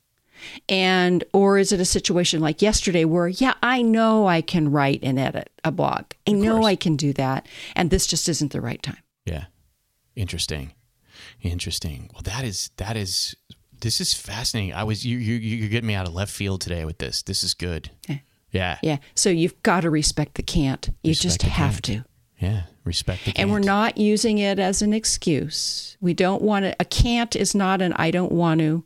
And 0.69 1.25
or 1.33 1.59
is 1.59 1.73
it 1.73 1.81
a 1.81 1.85
situation 1.87 2.41
like 2.41 2.61
yesterday 2.63 3.05
where 3.05 3.29
yeah, 3.29 3.55
I 3.63 3.83
know 3.83 4.27
I 4.27 4.43
can 4.43 4.71
write 4.71 5.01
and 5.03 5.19
edit 5.19 5.51
a 5.65 5.71
blog. 5.73 6.05
I 6.27 6.33
know 6.33 6.57
course. 6.57 6.67
I 6.67 6.77
can 6.77 6.97
do 6.97 7.13
that, 7.15 7.47
and 7.75 7.91
this 7.91 8.07
just 8.07 8.29
isn't 8.29 8.53
the 8.53 8.61
right 8.61 8.83
time. 8.83 9.03
Yeah. 9.25 9.45
Interesting. 10.15 10.73
Interesting. 11.43 12.11
Well, 12.13 12.23
that 12.25 12.45
is 12.45 12.71
that 12.77 12.97
is 12.97 13.35
this 13.81 14.01
is 14.01 14.15
fascinating. 14.15 14.75
I 14.75 14.85
was 14.85 15.05
you 15.05 15.19
you 15.19 15.35
you're 15.37 15.69
getting 15.69 15.87
me 15.89 15.95
out 15.95 16.07
of 16.09 16.15
left 16.15 16.33
field 16.33 16.61
today 16.61 16.85
with 16.85 16.99
this. 16.99 17.23
This 17.23 17.43
is 17.45 17.55
good. 17.55 17.91
Okay. 18.09 18.23
Yeah. 18.53 18.79
Yeah. 18.83 18.99
So 19.15 19.29
you've 19.31 19.61
got 19.63 19.81
to 19.83 19.91
respect 19.91 20.35
the 20.35 20.43
can't. 20.43 20.89
You 21.03 21.11
Respect 21.11 21.23
just 21.23 21.43
have 21.43 21.83
can't. 21.83 21.85
to. 21.85 22.05
Yeah. 22.39 22.63
Respect 22.85 23.25
the 23.25 23.33
And 23.37 23.51
we're 23.51 23.59
can't. 23.59 23.67
not 23.67 23.99
using 23.99 24.39
it 24.39 24.59
as 24.59 24.83
an 24.83 24.93
excuse. 24.95 25.97
We 26.01 26.15
don't 26.15 26.41
want 26.43 26.65
to, 26.65 26.77
a 26.81 26.85
can't 26.85 27.35
is 27.37 27.55
not 27.55 27.83
an 27.83 27.93
I 27.95 28.11
don't 28.11 28.33
want 28.33 28.61
to. 28.61 28.85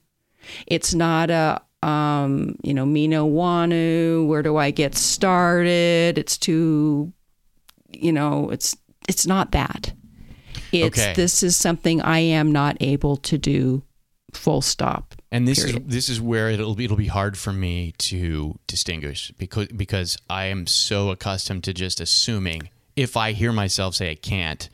It's 0.67 0.95
not 0.95 1.31
a, 1.31 1.61
um, 1.87 2.57
you 2.63 2.73
know, 2.75 2.87
me 2.87 3.07
no 3.07 3.27
want 3.27 3.73
to. 3.73 4.25
Where 4.29 4.43
do 4.43 4.57
I 4.57 4.71
get 4.71 4.97
started? 4.97 6.17
It's 6.19 6.39
too, 6.39 7.13
you 7.93 8.13
know, 8.13 8.51
it's, 8.51 8.77
it's 9.09 9.27
not 9.27 9.53
that. 9.53 9.93
It's, 10.73 10.99
Okay. 10.99 11.13
this 11.15 11.43
is 11.43 11.57
something 11.57 12.01
I 12.01 12.21
am 12.21 12.51
not 12.53 12.77
able 12.81 13.17
to 13.19 13.37
do, 13.39 13.83
full 14.33 14.63
stop. 14.63 15.15
And 15.33 15.47
this 15.47 15.61
period. 15.65 15.87
is 15.89 15.95
this 15.95 16.09
is 16.09 16.21
where 16.21 16.51
it'll 16.51 16.75
be, 16.75 16.85
it'll 16.85 16.97
be 16.97 17.07
hard 17.07 17.37
for 17.39 17.53
me 17.53 17.93
to 17.99 18.59
distinguish 18.67 19.31
because 19.39 19.69
because 19.69 20.17
I 20.29 20.47
am 20.47 20.67
so 20.67 21.11
accustomed 21.11 21.65
to 21.65 21.73
just 21.75 22.01
assuming 22.01 22.71
if 22.97 23.17
I 23.17 23.33
hear 23.33 23.53
myself 23.53 23.95
say 23.95 24.11
I 24.11 24.15
can't 24.17 24.69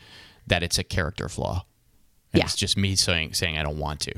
that 0.46 0.62
it's 0.62 0.78
a 0.78 0.84
character 0.84 1.28
flaw. 1.28 1.64
And 2.32 2.40
Yeah. 2.40 2.44
it's 2.46 2.56
just 2.56 2.76
me 2.76 2.96
saying 2.96 3.34
saying 3.34 3.58
I 3.58 3.62
don't 3.62 3.78
want 3.78 4.00
to. 4.00 4.12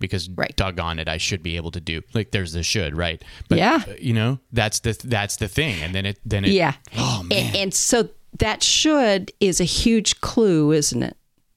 Because 0.00 0.28
Right. 0.28 0.54
doggone 0.56 0.98
it, 0.98 1.08
I 1.08 1.16
should 1.18 1.42
be 1.42 1.56
able 1.56 1.70
to 1.72 1.80
do 1.80 2.02
like 2.14 2.30
there's 2.30 2.52
the 2.52 2.62
should, 2.62 2.96
right? 2.96 3.22
But 3.48 3.58
Yeah. 3.58 3.82
uh, 3.88 3.92
you 4.00 4.12
know, 4.12 4.38
that's 4.52 4.80
the 4.80 4.92
that's 5.04 5.36
the 5.36 5.48
thing. 5.48 5.82
And 5.82 5.94
then 5.94 6.04
it 6.06 6.18
then 6.24 6.44
it 6.44 6.52
yeah. 6.52 6.74
Oh 6.96 7.18
And, 7.20 7.28
man. 7.30 7.56
and 7.56 7.74
so 7.74 8.08
that 8.38 8.62
should 8.62 9.32
is 9.40 9.60
a 9.60 9.64
huge 9.64 10.20
clue, 10.20 10.72
isn't 10.72 11.02
it? 11.02 11.16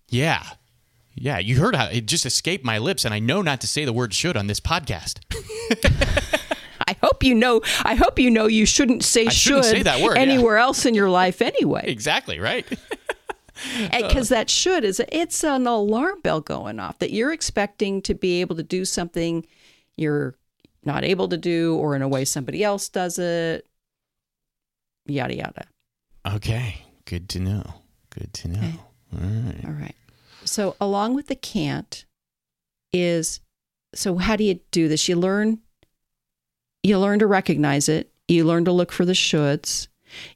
yeah. 0.09 0.43
Yeah, 1.19 1.39
you 1.39 1.59
heard 1.59 1.75
how 1.75 1.87
it 1.87 2.05
just 2.05 2.25
escaped 2.25 2.63
my 2.63 2.77
lips 2.77 3.03
and 3.03 3.13
I 3.13 3.19
know 3.19 3.41
not 3.41 3.59
to 3.61 3.67
say 3.67 3.85
the 3.85 3.93
word 3.93 4.13
should 4.13 4.37
on 4.37 4.47
this 4.47 4.59
podcast. 4.59 5.19
I 6.87 6.95
hope 7.01 7.23
you 7.23 7.33
know. 7.33 7.61
I 7.83 7.95
hope 7.95 8.19
you 8.19 8.29
know 8.29 8.45
you 8.45 8.65
shouldn't 8.65 9.03
say 9.03 9.25
I 9.25 9.29
should 9.29 9.63
shouldn't 9.63 9.65
say 9.65 9.83
that 9.83 10.01
word, 10.01 10.15
yeah. 10.15 10.21
anywhere 10.21 10.57
else 10.57 10.85
in 10.85 10.93
your 10.93 11.09
life 11.09 11.41
anyway, 11.41 11.83
exactly, 11.87 12.39
right? 12.39 12.65
Uh, 13.75 14.03
because 14.03 14.29
that 14.29 14.51
should 14.51 14.83
is 14.83 15.01
it's 15.11 15.43
an 15.43 15.65
alarm 15.65 16.21
bell 16.21 16.39
going 16.39 16.79
off 16.79 16.99
that 16.99 17.09
you're 17.09 17.33
expecting 17.33 18.03
to 18.03 18.13
be 18.13 18.39
able 18.39 18.55
to 18.55 18.61
do 18.61 18.85
something 18.85 19.43
you're 19.95 20.35
not 20.83 21.03
able 21.03 21.27
to 21.27 21.37
do, 21.37 21.75
or 21.75 21.95
in 21.95 22.03
a 22.03 22.07
way 22.07 22.23
somebody 22.23 22.63
else 22.63 22.87
does 22.87 23.17
it. 23.17 23.65
Yada 25.07 25.35
yada. 25.35 25.65
Okay, 26.35 26.85
good 27.05 27.29
to 27.29 27.39
know. 27.39 27.63
Good 28.11 28.31
to 28.35 28.47
know. 28.49 28.73
All 29.13 29.27
right. 29.27 29.65
All 29.65 29.71
right. 29.71 29.95
So 30.47 30.75
along 30.79 31.15
with 31.15 31.27
the 31.27 31.35
can't 31.35 32.05
is 32.93 33.41
so 33.93 34.17
how 34.17 34.35
do 34.35 34.43
you 34.43 34.59
do 34.71 34.87
this? 34.87 35.07
You 35.07 35.15
learn 35.15 35.59
you 36.83 36.97
learn 36.99 37.19
to 37.19 37.27
recognize 37.27 37.89
it. 37.89 38.11
You 38.27 38.45
learn 38.45 38.65
to 38.65 38.71
look 38.71 38.91
for 38.91 39.03
the 39.05 39.13
shoulds. 39.13 39.87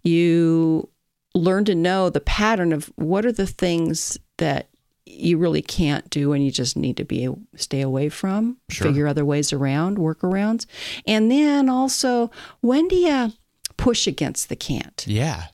You 0.03 0.89
learn 1.34 1.65
to 1.65 1.75
know 1.75 2.10
the 2.10 2.20
pattern 2.20 2.74
of 2.74 2.91
what 2.96 3.25
are 3.25 3.32
the 3.32 3.48
things 3.48 4.18
that 4.38 4.68
you 5.06 5.38
really 5.38 5.62
can't 5.62 6.10
do 6.10 6.34
and 6.34 6.44
you 6.44 6.51
just 6.51 6.75
need 6.77 6.98
to 6.98 7.03
be 7.06 7.30
stay 7.56 7.82
away 7.82 8.10
from, 8.10 8.58
Sure. 8.70 8.88
figure 8.88 9.08
other 9.08 9.25
ways 9.25 9.53
around, 9.53 9.98
workarounds. 9.98 10.65
And 11.06 11.32
then 11.32 11.70
also 11.70 12.32
when 12.62 12.88
do 12.88 12.96
you 12.96 13.32
push 13.77 14.08
against 14.08 14.50
the 14.50 14.56
can't? 14.56 15.06
Yeah, 15.08 15.48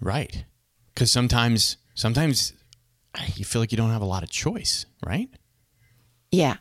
right. 0.00 0.44
Because 0.94 1.10
sometimes, 1.12 1.76
sometimes 1.94 2.52
you 3.34 3.44
feel 3.44 3.62
like 3.62 3.72
you 3.72 3.78
don't 3.78 3.90
have 3.90 4.02
a 4.02 4.06
lot 4.06 4.22
of 4.22 4.30
choice, 4.30 4.86
right? 5.04 5.28
Yeah. 6.30 6.56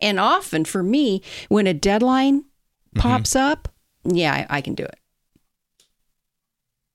And 0.00 0.18
often 0.18 0.64
for 0.64 0.82
me, 0.82 1.22
when 1.48 1.66
a 1.66 1.74
deadline 1.74 2.42
mm-hmm. 2.42 3.00
pops 3.00 3.36
up, 3.36 3.68
yeah, 4.04 4.32
I, 4.32 4.58
I 4.58 4.60
can 4.60 4.74
do 4.74 4.84
it. 4.84 4.98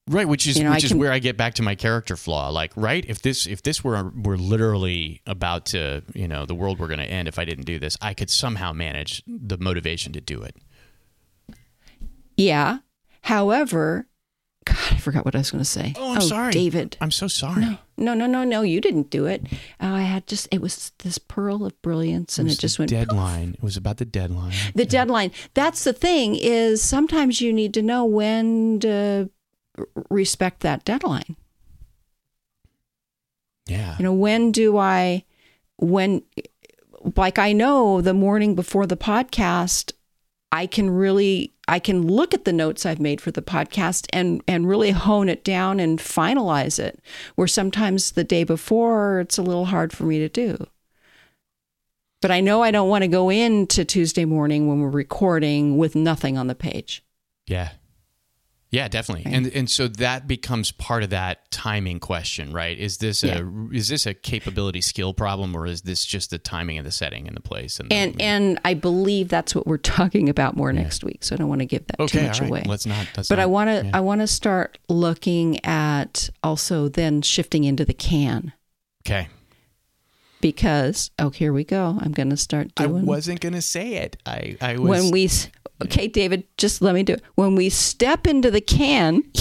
Right, 0.09 0.27
which 0.27 0.47
is 0.47 0.57
You 0.57 0.63
know, 0.63 0.71
I 0.71 0.75
which 0.75 0.85
is 0.85 0.91
can- 0.91 0.99
where 0.99 1.11
I 1.11 1.19
get 1.19 1.37
back 1.37 1.53
to 1.55 1.61
my 1.61 1.75
character 1.75 2.17
flaw. 2.17 2.49
Like, 2.49 2.71
right, 2.75 3.05
if 3.07 3.21
this 3.21 3.45
if 3.45 3.61
this 3.61 3.83
were 3.83 4.11
were 4.15 4.37
literally 4.37 5.21
about 5.27 5.67
to, 5.67 6.03
you 6.15 6.27
know, 6.27 6.47
the 6.47 6.55
world 6.55 6.79
were 6.79 6.87
going 6.87 6.99
to 6.99 7.05
end 7.05 7.27
if 7.27 7.37
I 7.37 7.45
didn't 7.45 7.65
do 7.65 7.77
this, 7.77 7.95
I 8.01 8.15
could 8.15 8.31
somehow 8.31 8.73
manage 8.73 9.21
the 9.27 9.59
motivation 9.59 10.11
to 10.13 10.21
do 10.21 10.41
it. 10.41 10.55
Yeah. 12.35 12.79
However, 13.21 14.07
God, 14.69 14.93
I 14.93 14.97
forgot 14.97 15.25
what 15.25 15.35
I 15.35 15.39
was 15.39 15.51
going 15.51 15.63
to 15.63 15.69
say. 15.69 15.93
Oh, 15.97 16.13
I'm 16.15 16.21
sorry, 16.21 16.51
David. 16.51 16.97
I'm 17.01 17.11
so 17.11 17.27
sorry. 17.27 17.61
No, 17.61 17.77
no, 17.97 18.13
no, 18.13 18.25
no. 18.27 18.43
no. 18.43 18.61
You 18.61 18.79
didn't 18.81 19.09
do 19.09 19.25
it. 19.25 19.45
Uh, 19.81 19.87
I 19.87 20.01
had 20.01 20.27
just, 20.27 20.47
it 20.51 20.61
was 20.61 20.91
this 20.99 21.17
pearl 21.17 21.65
of 21.65 21.79
brilliance 21.81 22.37
and 22.39 22.47
It 22.49 22.53
it, 22.53 22.59
just 22.59 22.77
the 22.77 22.81
went. 22.83 22.91
deadline. 22.91 23.55
It 23.55 23.63
was 23.63 23.77
about 23.77 23.97
the 23.97 24.05
deadline. 24.05 24.53
The 24.75 24.85
deadline. 24.85 25.31
That's 25.53 25.83
the 25.83 25.93
thing 25.93 26.35
is 26.35 26.81
sometimes 26.81 27.41
you 27.41 27.51
need 27.51 27.73
to 27.73 27.81
know 27.81 28.05
when 28.05 28.79
to 28.81 29.29
respect 30.09 30.61
that 30.61 30.85
deadline. 30.85 31.35
Yeah. 33.67 33.95
You 33.99 34.03
know, 34.03 34.13
when 34.13 34.51
do 34.51 34.77
I, 34.77 35.25
when, 35.77 36.23
like 37.15 37.37
I 37.39 37.53
know 37.53 38.01
the 38.01 38.13
morning 38.13 38.55
before 38.55 38.87
the 38.87 38.97
podcast, 38.97 39.93
I 40.51 40.65
can 40.65 40.89
really, 40.89 41.53
I 41.69 41.77
can 41.77 42.07
look 42.07 42.33
at 42.33 42.45
the 42.45 42.51
notes 42.51 42.83
I've 42.83 42.99
made 42.99 43.21
for 43.21 43.29
the 43.29 43.43
podcast 43.43 44.07
and, 44.11 44.41
and 44.47 44.67
really 44.67 44.89
hone 44.89 45.29
it 45.29 45.43
down 45.43 45.79
and 45.79 45.99
finalize 45.99 46.79
it. 46.79 46.99
Where 47.35 47.47
sometimes 47.47 48.13
the 48.13 48.23
day 48.23 48.43
before, 48.43 49.19
it's 49.19 49.37
a 49.37 49.43
little 49.43 49.65
hard 49.65 49.93
for 49.93 50.03
me 50.03 50.17
to 50.17 50.29
do. 50.29 50.65
But 52.21 52.31
I 52.31 52.41
know 52.41 52.63
I 52.63 52.71
don't 52.71 52.89
want 52.89 53.03
to 53.03 53.07
go 53.07 53.29
into 53.29 53.85
Tuesday 53.85 54.25
morning 54.25 54.67
when 54.67 54.81
we're 54.81 54.89
recording 54.89 55.77
with 55.77 55.95
nothing 55.95 56.39
on 56.39 56.47
the 56.47 56.55
page. 56.55 57.03
Yeah. 57.45 57.69
Yeah, 58.71 58.87
definitely. 58.87 59.23
Right. 59.25 59.33
And 59.35 59.47
and 59.47 59.69
so 59.69 59.87
that 59.87 60.27
becomes 60.27 60.71
part 60.71 61.01
of 61.01 61.09
that 61.09 61.49
timing 61.49 61.99
question, 61.99 62.53
right? 62.53 62.77
Is 62.77 62.97
this 62.99 63.23
Yeah. 63.23 63.39
a 63.39 63.69
is 63.75 63.87
this 63.87 64.05
a 64.05 64.13
capability 64.13 64.81
skill 64.81 65.11
problem 65.15 65.55
or 65.55 65.65
is 65.65 65.81
this 65.81 66.05
just 66.05 66.29
the 66.29 66.37
timing 66.37 66.77
of 66.77 66.85
the 66.85 66.91
setting 66.91 67.27
and 67.27 67.35
the 67.35 67.41
place 67.41 67.79
and 67.79 67.89
the- 67.89 67.95
And 67.95 68.21
and 68.21 68.59
I 68.63 68.75
believe 68.75 69.27
that's 69.27 69.55
what 69.55 69.65
we're 69.65 69.77
talking 69.97 70.29
about 70.29 70.55
more 70.55 70.71
next 70.71 71.03
week. 71.03 71.23
So 71.23 71.33
I 71.33 71.37
don't 71.37 71.49
want 71.49 71.61
to 71.61 71.65
give 71.65 71.87
that 71.87 71.99
Okay, 71.99 72.19
too 72.19 72.27
much 72.27 72.41
right. 72.41 72.47
away. 72.49 72.63
Let's 72.67 72.85
not 72.85 73.07
let's 73.17 73.27
but 73.27 73.39
I 73.39 73.47
want 73.47 73.69
to 73.71 73.85
yeah. 73.85 73.91
I 73.97 74.01
want 74.01 74.21
to 74.21 74.27
start 74.27 74.77
looking 74.87 75.65
at 75.65 76.29
also 76.43 76.89
then 76.89 77.23
shifting 77.23 77.63
into 77.63 77.85
the 77.85 77.95
can 77.95 78.53
Okay. 79.03 79.29
because 80.41 81.11
oh 81.19 81.29
here 81.31 81.51
we 81.53 81.63
go 81.63 81.97
I'm 81.99 82.11
going 82.11 82.29
to 82.29 82.37
start 82.37 82.73
doing 82.75 82.99
I 83.01 83.03
wasn't 83.03 83.39
going 83.41 83.53
to 83.53 83.61
say 83.61 83.95
it. 83.95 84.17
I 84.25 84.57
I 84.61 84.77
was 84.77 84.87
when 84.89 85.11
we 85.11 85.27
okay 85.81 86.07
David 86.07 86.43
just 86.57 86.81
let 86.81 86.93
me 86.95 87.03
do 87.03 87.13
it 87.13 87.21
when 87.35 87.55
we 87.55 87.69
step 87.69 88.27
into 88.27 88.51
the 88.51 88.61
can 88.61 89.23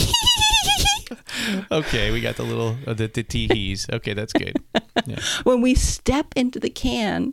Okay, 1.70 2.10
we 2.10 2.20
got 2.20 2.36
the 2.36 2.42
little 2.42 2.76
uh, 2.86 2.92
the 2.92 3.06
the 3.06 3.24
teehees. 3.24 3.90
Okay, 3.90 4.12
that's 4.12 4.32
good. 4.32 4.56
Yeah. 5.06 5.20
when 5.44 5.60
we 5.62 5.74
step 5.76 6.26
into 6.36 6.58
the 6.60 6.68
can 6.68 7.32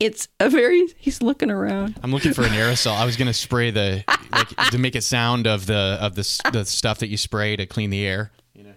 it's 0.00 0.28
a 0.40 0.48
very 0.48 0.86
he's 0.96 1.20
looking 1.20 1.50
around 1.50 1.98
I'm 2.02 2.10
looking 2.12 2.32
for 2.32 2.42
an 2.42 2.50
aerosol. 2.52 2.96
I 2.96 3.04
was 3.04 3.16
going 3.16 3.26
to 3.26 3.34
spray 3.34 3.70
the 3.72 4.04
like 4.30 4.48
to 4.70 4.78
make 4.78 4.94
a 4.94 5.02
sound 5.02 5.46
of 5.46 5.66
the 5.66 5.98
of 6.00 6.14
the 6.14 6.40
the 6.52 6.64
stuff 6.64 7.00
that 7.00 7.08
you 7.08 7.16
spray 7.18 7.56
to 7.56 7.66
clean 7.66 7.90
the 7.90 8.06
air, 8.06 8.30
you 8.54 8.62
know. 8.64 8.72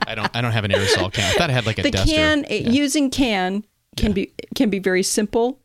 I 0.00 0.14
don't 0.16 0.36
I 0.36 0.40
don't 0.42 0.50
have 0.52 0.64
an 0.64 0.72
aerosol 0.72 1.10
can. 1.12 1.24
I 1.24 1.38
thought 1.38 1.48
I 1.50 1.52
had 1.52 1.64
like 1.66 1.78
a 1.78 1.82
the 1.82 1.92
duster. 1.92 2.14
can 2.14 2.44
Yeah. 2.50 2.56
using 2.68 3.08
can 3.10 3.64
can 3.96 4.08
Yeah. 4.08 4.14
be 4.14 4.32
can 4.56 4.68
be 4.68 4.80
very 4.80 5.04
simple 5.04 5.60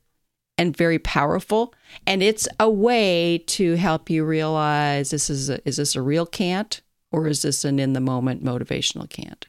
and 0.57 0.75
very 0.75 0.99
powerful 0.99 1.73
and 2.05 2.23
it's 2.23 2.47
a 2.59 2.69
way 2.69 3.43
to 3.47 3.75
help 3.75 4.09
you 4.09 4.25
realize 4.25 5.09
this 5.09 5.29
is 5.29 5.49
a, 5.49 5.67
is 5.67 5.77
this 5.77 5.95
a 5.95 6.01
real 6.01 6.25
can't 6.25 6.81
or 7.11 7.27
is 7.27 7.41
this 7.41 7.63
an 7.63 7.79
in 7.79 7.93
the 7.93 8.01
moment 8.01 8.43
motivational 8.43 9.09
can't 9.09 9.47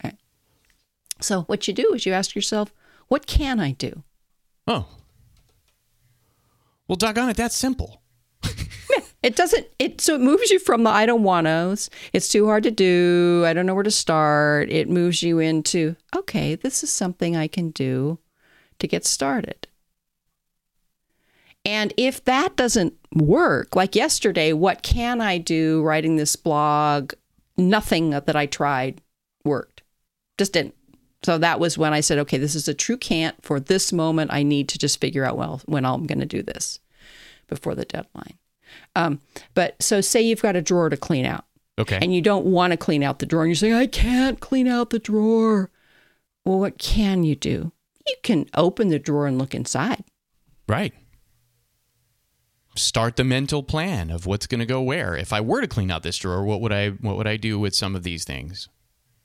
Okay. 0.00 0.16
So 1.22 1.42
what 1.42 1.66
you 1.68 1.74
do 1.74 1.94
is 1.94 2.04
you 2.04 2.12
ask 2.12 2.34
yourself, 2.34 2.72
what 3.08 3.26
can 3.26 3.60
I 3.60 3.72
do? 3.72 4.02
Oh. 4.66 4.86
Well, 6.88 6.96
doggone 6.96 7.30
it, 7.30 7.36
that's 7.36 7.56
simple. 7.56 8.02
It 9.22 9.36
doesn't 9.36 9.68
it 9.78 10.00
so 10.00 10.16
it 10.16 10.20
moves 10.20 10.50
you 10.50 10.58
from 10.58 10.82
the 10.82 10.90
I 10.90 11.06
don't 11.06 11.22
want 11.22 11.46
to's. 11.46 11.88
It's 12.12 12.26
too 12.26 12.46
hard 12.46 12.64
to 12.64 12.72
do. 12.72 13.44
I 13.46 13.52
don't 13.52 13.66
know 13.66 13.74
where 13.74 13.84
to 13.84 13.90
start. 13.90 14.68
It 14.68 14.90
moves 14.90 15.22
you 15.22 15.38
into 15.38 15.94
okay, 16.16 16.56
this 16.56 16.82
is 16.82 16.90
something 16.90 17.36
I 17.36 17.46
can 17.46 17.70
do 17.70 18.18
to 18.80 18.88
get 18.88 19.04
started. 19.04 19.68
And 21.64 21.94
if 21.96 22.24
that 22.24 22.56
doesn't 22.56 22.94
work, 23.14 23.76
like 23.76 23.94
yesterday, 23.94 24.52
what 24.52 24.82
can 24.82 25.20
I 25.20 25.38
do 25.38 25.82
writing 25.82 26.16
this 26.16 26.34
blog? 26.36 27.12
Nothing 27.56 28.10
that 28.10 28.34
I 28.34 28.46
tried 28.46 29.00
worked. 29.44 29.82
Just 30.38 30.54
didn't. 30.54 30.74
So 31.22 31.38
that 31.38 31.60
was 31.60 31.78
when 31.78 31.92
I 31.92 32.00
said, 32.00 32.18
okay, 32.18 32.36
this 32.38 32.56
is 32.56 32.66
a 32.66 32.74
true 32.74 32.96
can't 32.96 33.40
for 33.44 33.60
this 33.60 33.92
moment. 33.92 34.32
I 34.32 34.42
need 34.42 34.68
to 34.70 34.78
just 34.78 35.00
figure 35.00 35.24
out 35.24 35.36
well 35.38 35.60
when 35.66 35.84
I'm 35.84 36.04
going 36.06 36.18
to 36.18 36.26
do 36.26 36.42
this 36.42 36.80
before 37.46 37.76
the 37.76 37.84
deadline. 37.84 38.38
Um, 38.96 39.20
but 39.54 39.80
so 39.80 40.00
say 40.00 40.20
you've 40.22 40.42
got 40.42 40.56
a 40.56 40.62
drawer 40.62 40.88
to 40.88 40.96
clean 40.96 41.26
out 41.26 41.44
Okay. 41.78 41.98
and 42.02 42.12
you 42.14 42.22
don't 42.22 42.46
want 42.46 42.72
to 42.72 42.76
clean 42.76 43.02
out 43.04 43.18
the 43.20 43.26
drawer 43.26 43.42
and 43.44 43.50
you're 43.50 43.54
saying, 43.56 43.74
I 43.74 43.86
can't 43.86 44.40
clean 44.40 44.66
out 44.66 44.90
the 44.90 44.98
drawer. 44.98 45.70
Well, 46.44 46.58
what 46.58 46.78
can 46.78 47.22
you 47.22 47.36
do? 47.36 47.70
You 48.06 48.14
can 48.24 48.46
open 48.54 48.88
the 48.88 48.98
drawer 48.98 49.26
and 49.28 49.38
look 49.38 49.54
inside. 49.54 50.02
right. 50.66 50.92
Start 52.74 53.16
the 53.16 53.24
mental 53.24 53.62
plan 53.62 54.10
of 54.10 54.24
what's 54.24 54.46
going 54.46 54.60
to 54.60 54.66
go 54.66 54.80
where. 54.80 55.14
If 55.16 55.32
I 55.32 55.40
were 55.40 55.60
to 55.60 55.68
clean 55.68 55.90
out 55.90 56.02
this 56.02 56.16
drawer, 56.16 56.44
what 56.44 56.60
would 56.60 56.72
I 56.72 56.90
what 56.90 57.16
would 57.16 57.26
I 57.26 57.36
do 57.36 57.58
with 57.58 57.74
some 57.74 57.94
of 57.94 58.02
these 58.02 58.24
things? 58.24 58.68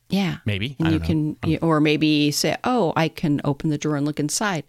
Yeah. 0.10 0.38
Maybe. 0.46 0.76
And 0.80 0.92
you 0.92 1.00
know. 1.00 1.06
can, 1.06 1.38
you, 1.46 1.58
or 1.62 1.80
maybe 1.80 2.32
say, 2.32 2.56
oh, 2.64 2.94
I 2.96 3.10
can 3.10 3.42
open 3.44 3.70
the 3.70 3.78
drawer 3.78 3.98
and 3.98 4.06
look 4.06 4.20
inside. 4.20 4.64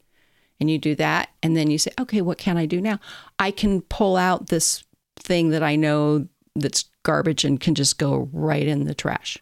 And 0.60 0.70
you 0.70 0.78
do 0.78 0.94
that. 0.96 1.30
And 1.42 1.56
then 1.56 1.70
you 1.70 1.78
say, 1.78 1.92
okay, 2.00 2.20
what 2.20 2.38
can 2.38 2.56
I 2.56 2.66
do 2.66 2.80
now? 2.80 2.98
I 3.38 3.52
can 3.52 3.82
pull 3.82 4.16
out 4.16 4.48
this 4.48 4.82
thing 5.16 5.50
that 5.50 5.62
I 5.62 5.76
know 5.76 6.26
that's 6.56 6.86
garbage 7.04 7.44
and 7.44 7.60
can 7.60 7.74
just 7.76 7.98
go 7.98 8.28
right 8.32 8.66
in 8.66 8.84
the 8.84 8.94
trash. 8.94 9.38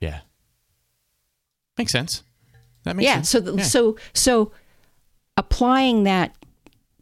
Yeah. 0.00 0.20
Makes 1.76 1.92
sense. 1.92 2.22
That 2.84 2.96
makes 2.96 3.06
yeah. 3.06 3.14
sense. 3.16 3.28
So, 3.28 3.40
the, 3.40 3.56
Yeah. 3.56 3.64
so, 3.64 3.96
so 4.14 4.52
applying 5.36 6.04
that 6.04 6.34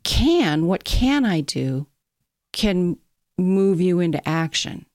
can, 0.05 0.67
what 0.67 0.85
can 0.85 1.25
I 1.25 1.41
do, 1.41 1.87
can 2.53 2.99
move 3.39 3.81
you 3.81 4.01
into 4.01 4.27
action. 4.29 4.87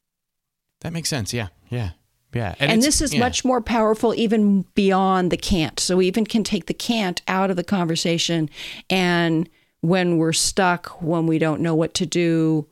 that 0.81 0.93
makes 0.93 1.09
sense. 1.09 1.33
Yeah. 1.33 1.47
Yeah. 1.69 1.91
Yeah. 2.33 2.53
And, 2.59 2.71
it's- 2.71 2.85
this 2.85 3.01
is 3.01 3.13
yeah. 3.13 3.19
much 3.19 3.43
more 3.43 3.61
powerful 3.61 4.13
even 4.13 4.63
beyond 4.75 5.31
the 5.31 5.37
can't. 5.37 5.79
So 5.79 5.97
we 5.97 6.07
even 6.07 6.25
can 6.25 6.43
take 6.43 6.67
the 6.67 6.73
can't 6.73 7.21
out 7.27 7.49
of 7.49 7.55
the 7.55 7.63
conversation. 7.63 8.49
And 8.89 9.49
when 9.81 10.17
we're 10.17 10.33
stuck, 10.33 11.01
when 11.01 11.25
we 11.25 11.39
don't 11.39 11.61
know 11.61 11.73
what 11.73 11.93
to 11.95 12.05
do, 12.05 12.67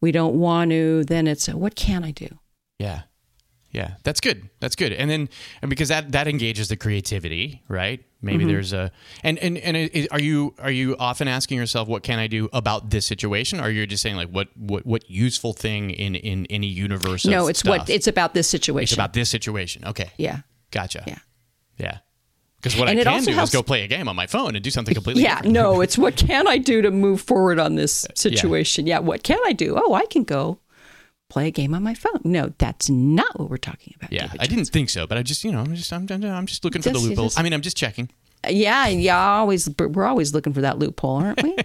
we 0.00 0.12
don't 0.12 0.38
want 0.38 0.70
to, 0.70 1.04
then 1.04 1.26
it's 1.26 1.48
a, 1.48 1.56
what 1.56 1.74
can 1.74 2.04
I 2.04 2.12
do? 2.12 2.28
Yeah. 2.78 3.02
Yeah. 3.72 3.94
That's 4.04 4.20
good. 4.20 4.48
That's 4.60 4.76
good. 4.76 4.92
And 4.92 5.10
then 5.10 5.28
and 5.62 5.68
because 5.68 5.88
that 5.88 6.12
that 6.12 6.26
engages 6.28 6.68
the 6.68 6.76
creativity, 6.76 7.62
right? 7.68 8.04
Maybe 8.22 8.44
Mm-hmm. 8.44 8.48
there's 8.52 8.72
a 8.74 8.90
and 9.24 9.38
and 9.38 9.56
and 9.58 10.08
are 10.10 10.20
you 10.20 10.54
are 10.58 10.70
you 10.70 10.94
often 10.98 11.26
asking 11.26 11.56
yourself 11.58 11.88
what 11.88 12.02
can 12.02 12.18
I 12.18 12.26
do 12.26 12.48
about 12.52 12.90
this 12.90 13.06
situation 13.06 13.60
or 13.60 13.62
are 13.64 13.70
you 13.70 13.86
just 13.86 14.02
saying 14.02 14.16
like 14.16 14.28
what 14.28 14.48
what 14.56 14.84
what 14.84 15.10
useful 15.10 15.52
thing 15.54 15.90
in 15.90 16.14
in 16.14 16.46
any 16.50 16.66
universe 16.66 17.24
no, 17.24 17.46
it's 17.48 17.60
stuff? 17.60 17.78
what 17.78 17.90
it's 17.90 18.06
about 18.06 18.34
this 18.34 18.46
situation. 18.48 18.82
It's 18.84 18.92
about 18.92 19.14
this 19.14 19.30
situation. 19.30 19.84
Okay. 19.86 20.10
yeah. 20.18 20.40
Gotcha. 20.70 21.02
Yeah. 21.06 21.18
Yeah. 21.78 21.98
Because 22.58 22.78
what 22.78 22.90
And 22.90 23.00
I 23.00 23.04
can 23.04 23.24
do 23.24 23.40
is 23.40 23.50
go 23.50 23.62
play 23.62 23.84
a 23.84 23.86
game 23.88 24.06
on 24.06 24.14
my 24.16 24.26
phone 24.26 24.54
and 24.54 24.62
do 24.62 24.70
something 24.70 24.92
completely 24.94 25.22
Yeah, 25.22 25.36
different. 25.36 25.54
no, 25.54 25.80
it's 25.80 25.96
what 25.96 26.16
can 26.16 26.46
I 26.46 26.58
do 26.58 26.82
to 26.82 26.90
move 26.90 27.22
forward 27.22 27.58
on 27.58 27.74
this 27.76 28.06
situation? 28.14 28.86
Yeah. 28.86 28.96
Yeah. 28.96 28.98
what 29.00 29.22
can 29.22 29.38
I 29.46 29.52
do? 29.54 29.76
Oh, 29.82 29.94
I 29.94 30.04
can 30.06 30.24
go 30.24 30.58
play 31.30 31.46
a 31.46 31.50
game 31.50 31.74
on 31.74 31.82
my 31.82 31.94
phone. 31.94 32.20
No, 32.24 32.52
that's 32.58 32.90
not 32.90 33.38
what 33.38 33.48
we're 33.48 33.56
talking 33.56 33.94
about. 33.96 34.12
Yeah, 34.12 34.26
David 34.26 34.40
I 34.42 34.46
didn't 34.46 34.64
think 34.66 34.90
so, 34.90 35.06
but 35.06 35.16
I 35.16 35.22
just, 35.22 35.42
you 35.44 35.52
know, 35.52 35.60
I'm 35.60 35.74
just, 35.74 35.92
I'm, 35.92 36.06
I'm 36.10 36.46
just 36.46 36.64
looking 36.64 36.82
for 36.82 36.90
the 36.90 36.98
loopholes. 36.98 37.32
just- 37.32 37.40
I 37.40 37.42
mean, 37.42 37.52
I'm 37.52 37.62
just 37.62 37.76
checking. 37.76 38.10
Yeah, 38.48 38.86
yeah, 38.88 39.18
always 39.34 39.68
we're 39.78 40.04
always 40.04 40.32
looking 40.34 40.52
for 40.54 40.62
that 40.62 40.78
loophole, 40.78 41.16
aren't 41.16 41.42
we? 41.42 41.56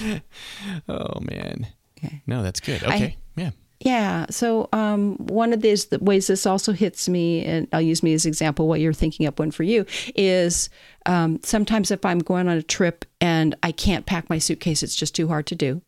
Oh 0.88 1.20
man. 1.20 1.66
Okay. 1.98 2.22
No, 2.26 2.42
that's 2.42 2.60
good. 2.60 2.82
Okay. 2.84 3.16
yeah. 3.36 3.50
yeah. 3.80 4.26
So 4.30 4.68
um, 4.72 5.16
one 5.16 5.52
of 5.52 5.60
these 5.62 5.86
the 5.86 5.98
ways 5.98 6.26
this 6.28 6.46
also 6.46 6.72
hits 6.72 7.08
me, 7.08 7.44
and 7.44 7.66
I'll 7.72 7.80
use 7.80 8.02
me 8.02 8.14
as 8.14 8.26
example. 8.26 8.68
What 8.68 8.80
you're 8.80 8.92
thinking 8.92 9.26
up 9.26 9.38
one 9.38 9.50
for 9.50 9.62
you 9.64 9.86
is 10.14 10.70
um, 11.06 11.40
sometimes 11.42 11.90
if 11.90 12.04
I'm 12.04 12.18
going 12.20 12.48
on 12.48 12.56
a 12.56 12.62
trip 12.62 13.04
and 13.20 13.54
I 13.62 13.72
can't 13.72 14.06
pack 14.06 14.30
my 14.30 14.38
suitcase, 14.38 14.82
it's 14.82 14.94
just 14.96 15.14
too 15.14 15.28
hard 15.28 15.46
to 15.46 15.54
do. 15.54 15.82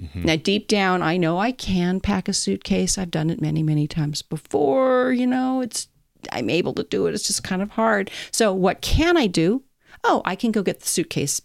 Mm-hmm. 0.00 0.22
Now, 0.24 0.36
deep 0.36 0.68
down, 0.68 1.02
I 1.02 1.16
know 1.16 1.38
I 1.38 1.52
can 1.52 2.00
pack 2.00 2.28
a 2.28 2.32
suitcase. 2.34 2.98
I've 2.98 3.10
done 3.10 3.30
it 3.30 3.40
many, 3.40 3.62
many 3.62 3.86
times 3.86 4.20
before. 4.22 5.12
You 5.12 5.26
know, 5.26 5.60
it's 5.62 5.88
I'm 6.32 6.50
able 6.50 6.74
to 6.74 6.82
do 6.82 7.06
it. 7.06 7.14
It's 7.14 7.26
just 7.26 7.42
kind 7.44 7.62
of 7.62 7.70
hard. 7.70 8.10
So, 8.30 8.52
what 8.52 8.82
can 8.82 9.16
I 9.16 9.26
do? 9.26 9.62
Oh, 10.04 10.20
I 10.24 10.36
can 10.36 10.52
go 10.52 10.62
get 10.62 10.80
the 10.80 10.86
suitcase 10.86 11.40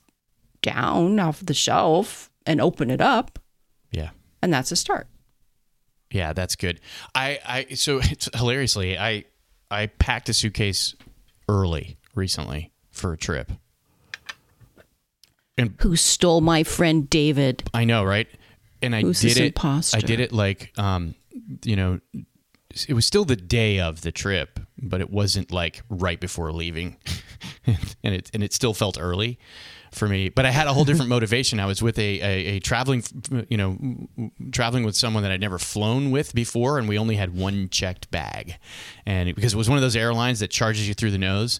down 0.61 1.19
off 1.19 1.39
the 1.45 1.53
shelf 1.53 2.29
and 2.45 2.59
open 2.59 2.91
it 2.91 3.01
up, 3.01 3.39
Yeah. 3.91 4.09
and 4.41 4.53
that's 4.53 4.71
a 4.71 4.75
start. 4.75 5.07
Yeah, 6.11 6.33
that's 6.33 6.55
good. 6.57 6.81
I, 7.15 7.39
I, 7.45 7.73
so 7.75 7.99
it's 8.03 8.27
hilariously, 8.35 8.97
I, 8.97 9.23
I 9.71 9.87
packed 9.87 10.27
a 10.29 10.33
suitcase 10.33 10.93
early 11.47 11.97
recently 12.15 12.71
for 12.91 13.13
a 13.13 13.17
trip. 13.17 13.51
And 15.57 15.75
Who 15.81 15.95
stole 15.95 16.41
my 16.41 16.63
friend 16.63 17.09
David? 17.09 17.63
I 17.73 17.85
know, 17.85 18.03
right? 18.03 18.27
And 18.82 18.96
I 18.96 19.02
did 19.02 19.38
it. 19.38 19.46
imposter? 19.48 19.98
I 19.98 20.00
did 20.02 20.20
it 20.20 20.32
like, 20.32 20.72
um, 20.78 21.15
you 21.63 21.76
know, 21.76 22.00
it 22.88 22.94
was 22.94 23.06
still 23.06 23.26
the 23.26 23.36
day 23.36 23.80
of 23.80 24.02
the 24.02 24.12
trip, 24.12 24.60
but 24.82 25.02
it 25.02 25.10
wasn't 25.10 25.52
like 25.52 25.84
right 25.89 26.20
before 26.20 26.52
leaving, 26.54 26.98
and 28.04 28.15
it 28.15 28.32
and 28.34 28.44
it 28.44 28.54
still 28.54 28.74
felt 28.74 28.98
early 29.00 29.38
for 29.91 30.08
me. 30.08 30.30
But 30.30 30.46
I 30.46 30.52
had 30.52 30.67
a 30.67 30.74
whole 30.74 30.86
different 30.86 31.10
motivation. 31.17 31.60
I 31.60 31.65
was 31.65 31.82
with 31.82 32.00
a, 32.00 32.22
a, 32.22 32.46
a 32.56 32.60
traveling, 32.60 33.04
you 33.50 33.58
know, 33.58 33.78
traveling 34.54 34.86
with 34.86 34.96
someone 34.96 35.24
that 35.24 35.34
I'd 35.34 35.41
never 35.41 35.60
flown 35.60 36.12
with 36.12 36.34
before, 36.34 36.80
and 36.80 36.88
we 36.88 36.98
only 36.98 37.17
had 37.17 37.36
one 37.36 37.67
checked 37.70 38.10
bag, 38.10 38.56
and 39.06 39.28
it, 39.28 39.36
because 39.36 39.54
it 39.54 39.58
was 39.58 39.67
one 39.67 39.78
of 39.78 39.82
those 39.82 39.98
airlines 39.98 40.39
that 40.39 40.50
charges 40.50 40.88
you 40.88 40.94
through 40.94 41.12
the 41.12 41.17
nose, 41.17 41.60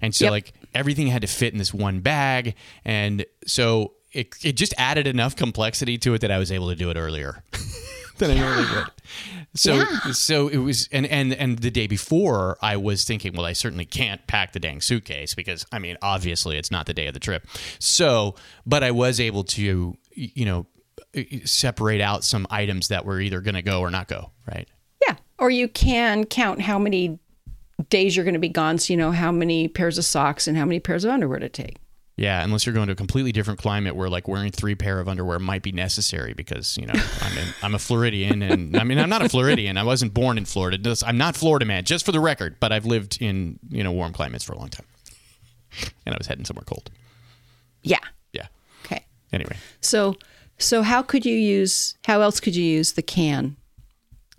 and 0.00 0.14
so 0.14 0.26
Yep. 0.26 0.30
like 0.30 0.52
everything 0.76 1.08
had 1.08 1.22
to 1.22 1.28
fit 1.28 1.52
in 1.52 1.58
this 1.58 1.74
one 1.74 2.00
bag, 2.00 2.54
and 2.84 3.26
so. 3.46 3.94
It, 4.12 4.34
it 4.44 4.52
just 4.52 4.74
added 4.78 5.06
enough 5.06 5.36
complexity 5.36 5.96
to 5.98 6.14
it 6.14 6.20
that 6.20 6.30
I 6.30 6.38
was 6.38 6.52
able 6.52 6.68
to 6.68 6.74
do 6.76 6.90
it 6.90 6.96
earlier 6.96 7.42
than 8.18 8.30
I 8.30 8.34
normally 8.34 8.64
would. 8.74 8.84
So 9.54 9.74
Yeah. 9.74 10.12
so 10.12 10.48
it 10.48 10.58
was 10.58 10.88
and 10.92 11.06
and 11.06 11.32
and 11.34 11.58
the 11.58 11.70
day 11.70 11.86
before 11.86 12.56
I 12.62 12.76
was 12.76 13.04
thinking, 13.04 13.32
well, 13.34 13.44
I 13.46 13.52
certainly 13.52 13.84
can't 13.84 14.26
pack 14.26 14.52
the 14.52 14.60
dang 14.60 14.80
suitcase 14.80 15.34
because 15.34 15.64
I 15.72 15.78
mean, 15.78 15.96
obviously 16.02 16.56
it's 16.58 16.70
not 16.70 16.86
the 16.86 16.94
day 16.94 17.06
of 17.06 17.14
the 17.14 17.20
trip. 17.20 17.46
So, 17.78 18.34
but 18.66 18.82
I 18.84 18.90
was 18.90 19.18
able 19.20 19.44
to 19.44 19.96
you 20.14 20.44
know 20.44 20.66
separate 21.44 22.00
out 22.00 22.24
some 22.24 22.46
items 22.50 22.88
that 22.88 23.04
were 23.04 23.20
either 23.20 23.40
going 23.40 23.54
to 23.54 23.62
go 23.62 23.80
or 23.80 23.90
not 23.90 24.08
go, 24.08 24.30
right? 24.46 24.68
Yeah. 25.06 25.16
Or 25.38 25.50
you 25.50 25.68
can 25.68 26.24
count 26.24 26.60
how 26.60 26.78
many 26.78 27.18
days 27.88 28.14
you're 28.16 28.24
going 28.24 28.34
to 28.34 28.40
be 28.40 28.48
gone, 28.48 28.78
so 28.78 28.92
you 28.92 28.96
know 28.96 29.10
how 29.10 29.32
many 29.32 29.68
pairs 29.68 29.98
of 29.98 30.04
socks 30.04 30.46
and 30.46 30.56
how 30.56 30.64
many 30.64 30.80
pairs 30.80 31.04
of 31.04 31.10
underwear 31.10 31.38
to 31.40 31.48
take. 31.48 31.76
Yeah, 32.22 32.44
unless 32.44 32.64
you're 32.64 32.72
going 32.72 32.86
to 32.86 32.92
a 32.92 32.94
completely 32.94 33.32
different 33.32 33.58
climate 33.58 33.96
where 33.96 34.08
like 34.08 34.28
wearing 34.28 34.52
three 34.52 34.76
pair 34.76 35.00
of 35.00 35.08
underwear 35.08 35.40
might 35.40 35.64
be 35.64 35.72
necessary 35.72 36.34
because 36.34 36.76
you 36.78 36.86
know 36.86 36.92
I'm 37.20 37.36
in, 37.36 37.48
I'm 37.64 37.74
a 37.74 37.80
Floridian 37.80 38.42
and 38.42 38.76
I 38.76 38.84
mean 38.84 39.00
I'm 39.00 39.08
not 39.08 39.22
a 39.22 39.28
Floridian. 39.28 39.76
I 39.76 39.82
wasn't 39.82 40.14
born 40.14 40.38
in 40.38 40.44
Florida. 40.44 40.96
I'm 41.04 41.18
not 41.18 41.34
Florida 41.34 41.66
man, 41.66 41.82
just 41.82 42.06
for 42.06 42.12
the 42.12 42.20
record. 42.20 42.60
But 42.60 42.70
I've 42.70 42.86
lived 42.86 43.18
in 43.20 43.58
you 43.70 43.82
know 43.82 43.90
warm 43.90 44.12
climates 44.12 44.44
for 44.44 44.52
a 44.52 44.56
long 44.56 44.68
time, 44.68 44.86
and 46.06 46.14
I 46.14 46.16
was 46.16 46.28
heading 46.28 46.44
somewhere 46.44 46.62
cold. 46.64 46.92
Yeah. 47.82 47.98
Yeah. 48.32 48.46
Okay. 48.84 49.04
Anyway, 49.32 49.56
So, 49.80 50.14
so 50.58 50.82
how 50.82 51.02
could 51.02 51.26
you 51.26 51.36
use? 51.36 51.96
How 52.04 52.20
else 52.20 52.38
could 52.38 52.54
you 52.54 52.64
use 52.64 52.92
the 52.92 53.02
can? 53.02 53.56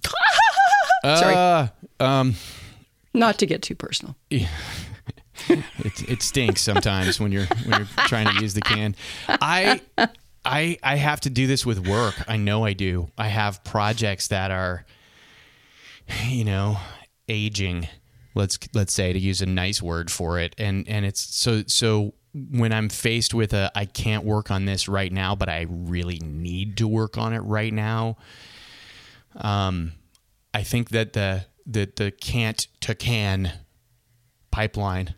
Sorry. 1.03 1.35
Uh, 1.35 1.67
um, 1.99 2.35
Not 3.13 3.39
to 3.39 3.45
get 3.45 3.61
too 3.61 3.75
personal. 3.75 4.15
it, 5.79 6.09
it 6.09 6.21
stinks 6.21 6.61
sometimes 6.61 7.19
when 7.19 7.31
you're 7.31 7.47
when 7.65 7.79
you're 7.79 7.89
trying 8.07 8.27
to 8.27 8.41
use 8.41 8.53
the 8.53 8.61
can. 8.61 8.95
I 9.27 9.81
I 10.45 10.77
I 10.83 10.95
have 10.95 11.21
to 11.21 11.29
do 11.29 11.47
this 11.47 11.65
with 11.65 11.87
work. 11.87 12.15
I 12.27 12.37
know 12.37 12.65
I 12.65 12.73
do. 12.73 13.09
I 13.17 13.27
have 13.27 13.63
projects 13.63 14.27
that 14.29 14.51
are 14.51 14.85
you 16.27 16.45
know, 16.45 16.77
aging. 17.27 17.87
Let's 18.35 18.57
let's 18.73 18.93
say 18.93 19.13
to 19.13 19.19
use 19.19 19.41
a 19.41 19.45
nice 19.45 19.81
word 19.81 20.11
for 20.11 20.39
it. 20.39 20.55
And 20.57 20.87
and 20.87 21.05
it's 21.05 21.21
so 21.35 21.63
so 21.67 22.13
when 22.33 22.73
I'm 22.73 22.89
faced 22.89 23.33
with 23.33 23.53
a 23.53 23.71
I 23.75 23.85
can't 23.85 24.25
work 24.25 24.49
on 24.49 24.65
this 24.65 24.87
right 24.87 25.11
now, 25.11 25.35
but 25.35 25.49
I 25.49 25.67
really 25.69 26.19
need 26.19 26.77
to 26.77 26.87
work 26.87 27.17
on 27.17 27.33
it 27.33 27.39
right 27.39 27.73
now. 27.73 28.17
Um 29.35 29.93
I 30.53 30.63
think 30.63 30.89
that 30.89 31.13
the 31.13 31.45
the 31.65 31.91
the 31.95 32.11
can't 32.11 32.67
to 32.81 32.95
can 32.95 33.51
pipeline 34.53 35.15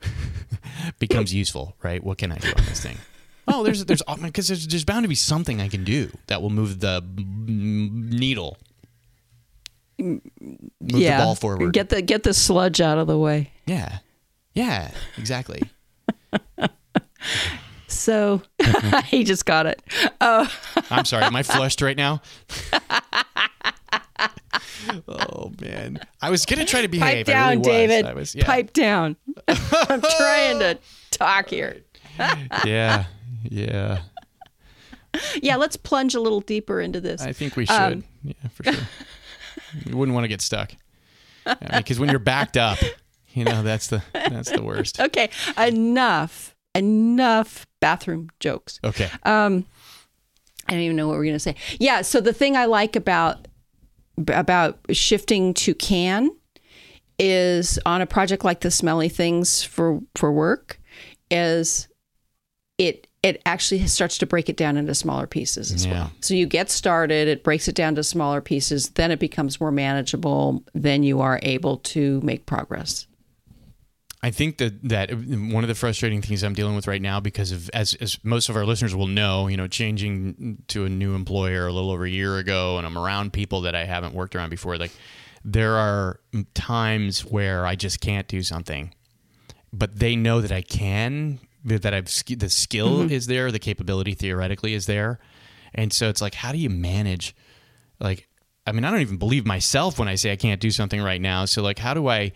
becomes 1.00 1.34
useful, 1.34 1.76
right? 1.84 2.04
What 2.04 2.18
can 2.18 2.32
I 2.32 2.38
do 2.38 2.50
on 2.50 2.66
this 2.66 2.82
thing? 2.82 2.98
Oh, 3.48 3.64
there's 3.64 3.86
there's 3.86 4.02
oh, 4.08 4.16
because 4.16 4.48
there's, 4.48 4.66
there's 4.68 4.86
bound 4.86 5.04
to 5.04 5.10
be 5.10 5.16
something 5.16 5.62
I 5.62 5.68
can 5.68 5.84
do 5.84 6.10
that 6.28 6.42
will 6.42 6.50
move 6.50 6.80
the 6.80 7.04
needle, 7.18 8.58
move 10.00 10.22
the 10.80 11.16
ball 11.20 11.36
forward. 11.36 11.74
Get 11.74 11.90
the 11.90 12.02
get 12.02 12.24
the 12.24 12.34
sludge 12.34 12.82
out 12.82 12.98
of 12.98 13.06
the 13.08 13.18
way. 13.18 13.52
yeah, 13.68 14.00
yeah, 14.54 14.92
exactly. 15.18 15.62
So 17.88 18.42
he 19.06 19.24
just 19.24 19.46
got 19.46 19.66
it. 19.66 19.82
Oh, 20.22 20.48
I'm 20.92 21.06
sorry. 21.06 21.24
Am 21.24 21.36
I 21.36 21.42
flushed 21.44 21.82
right 21.82 21.98
now? 21.98 22.22
Oh 25.08 25.52
man, 25.62 26.00
I 26.22 26.30
was 26.30 26.46
gonna 26.46 26.66
try 26.66 26.82
to 26.82 26.88
behave. 26.88 27.26
pipe 27.26 27.28
down, 27.28 27.44
I 27.44 27.50
really 27.50 27.58
was. 27.58 27.68
David. 27.68 28.06
I 28.06 28.14
was, 28.14 28.36
yeah. 28.36 28.46
Pipe 28.46 28.74
down. 28.74 29.16
I'm 29.48 30.02
trying 30.02 30.60
to 30.60 30.78
talk 31.12 31.50
here. 31.50 31.82
yeah, 32.66 33.06
yeah. 33.44 34.02
Yeah, 35.42 35.56
let's 35.56 35.78
plunge 35.78 36.14
a 36.14 36.20
little 36.20 36.42
deeper 36.42 36.82
into 36.82 37.00
this. 37.00 37.22
I 37.22 37.32
think 37.32 37.56
we 37.56 37.66
should. 37.66 37.76
Um, 37.76 38.04
yeah, 38.24 38.34
for 38.54 38.64
sure. 38.64 38.88
you 39.86 39.96
wouldn't 39.96 40.14
want 40.14 40.26
to 40.26 40.30
get 40.30 40.42
stuck 40.42 40.74
because 41.74 42.00
when 42.00 42.10
you're 42.10 42.20
backed 42.20 42.58
up, 42.58 42.78
you 43.34 43.44
know 43.44 43.64
that's 43.64 43.88
the 43.88 44.04
that's 44.14 44.52
the 44.52 44.64
worst. 44.64 45.00
Okay, 45.00 45.30
enough, 45.58 46.56
enough 46.74 47.66
bathroom 47.80 48.30
jokes. 48.40 48.80
Okay. 48.84 49.10
Um, 49.24 49.66
I 50.68 50.72
don't 50.72 50.82
even 50.82 50.96
know 50.96 51.08
what 51.08 51.18
we're 51.18 51.26
gonna 51.26 51.40
say. 51.40 51.56
Yeah. 51.80 52.02
So 52.02 52.20
the 52.22 52.34
thing 52.34 52.58
I 52.58 52.66
like 52.66 52.96
about 52.96 53.48
about 54.28 54.80
shifting 54.92 55.54
to 55.56 55.74
can 55.74 56.30
is 57.18 57.80
on 57.86 58.02
a 58.02 58.06
project 58.06 58.44
like 58.44 58.62
the 58.62 58.72
smelly 58.72 59.10
things 59.10 59.64
for 59.64 60.02
for 60.16 60.32
work 60.32 60.80
is 61.32 61.88
it 62.78 63.08
it 63.24 63.42
actually 63.46 63.86
starts 63.88 64.20
to 64.20 64.26
break 64.28 64.50
it 64.50 64.58
down 64.58 64.78
into 64.78 64.94
smaller 64.94 65.26
pieces 65.26 65.72
as 65.72 65.84
Yeah. 65.86 65.92
well. 65.94 66.12
So 66.22 66.36
you 66.36 66.46
get 66.46 66.70
started, 66.70 67.28
it 67.28 67.44
breaks 67.44 67.68
it 67.68 67.74
down 67.74 67.96
to 67.96 68.04
smaller 68.04 68.40
pieces, 68.40 68.90
then 68.90 69.10
it 69.10 69.18
becomes 69.20 69.60
more 69.60 69.72
manageable, 69.72 70.64
then 70.76 71.02
you 71.02 71.22
are 71.22 71.40
able 71.42 71.78
to 71.78 72.22
make 72.22 72.46
progress. 72.46 73.08
I 74.26 74.32
think 74.32 74.58
that 74.58 74.90
that 74.90 75.12
one 75.14 75.64
of 75.64 75.68
the 75.68 75.76
frustrating 75.76 76.20
things 76.24 76.44
I'm 76.44 76.56
dealing 76.56 76.76
with 76.76 76.88
right 76.88 77.02
now, 77.02 77.20
because 77.20 77.52
of 77.52 77.70
as 77.76 77.94
as 78.02 78.18
most 78.24 78.50
of 78.50 78.56
our 78.56 78.66
listeners 78.66 78.96
will 78.96 79.06
know, 79.06 79.48
you 79.48 79.56
know, 79.56 79.68
changing 79.68 80.64
to 80.70 80.84
a 80.84 80.90
new 80.90 81.14
employer 81.14 81.68
a 81.68 81.72
little 81.72 81.92
over 81.92 82.06
a 82.06 82.10
year 82.10 82.40
ago, 82.40 82.80
and 82.80 82.88
I'm 82.88 82.98
around 82.98 83.34
people 83.34 83.62
that 83.62 83.76
I 83.76 83.86
haven't 83.86 84.16
worked 84.16 84.36
around 84.36 84.50
before. 84.50 84.78
Like, 84.78 84.94
there 85.44 85.76
are 85.76 86.22
times 86.56 87.24
where 87.24 87.68
I 87.68 87.76
just 87.76 88.02
can't 88.02 88.28
do 88.28 88.42
something, 88.42 88.96
but 89.72 90.00
they 90.00 90.16
know 90.16 90.42
that 90.42 90.52
I 90.52 90.64
can. 90.64 91.40
That 91.64 91.94
I've 91.94 92.06
the 92.06 92.50
skill 92.50 93.02
mm-hmm. 93.02 93.12
is 93.12 93.28
there, 93.28 93.52
the 93.52 93.60
capability 93.60 94.16
theoretically 94.16 94.74
is 94.74 94.88
there, 94.88 95.20
and 95.76 95.94
so 95.94 96.10
it's 96.10 96.22
like, 96.22 96.34
how 96.34 96.52
do 96.52 96.58
you 96.58 96.72
manage? 96.72 97.36
Like, 98.00 98.28
I 98.66 98.72
mean, 98.72 98.86
I 98.86 98.90
don't 98.90 99.02
even 99.02 99.18
believe 99.18 99.46
myself 99.46 100.00
when 100.00 100.08
I 100.08 100.16
say 100.16 100.32
I 100.32 100.36
can't 100.36 100.60
do 100.60 100.72
something 100.72 101.00
right 101.00 101.22
now. 101.22 101.46
So, 101.46 101.62
like, 101.62 101.78
how 101.78 101.94
do 101.94 102.08
I? 102.08 102.32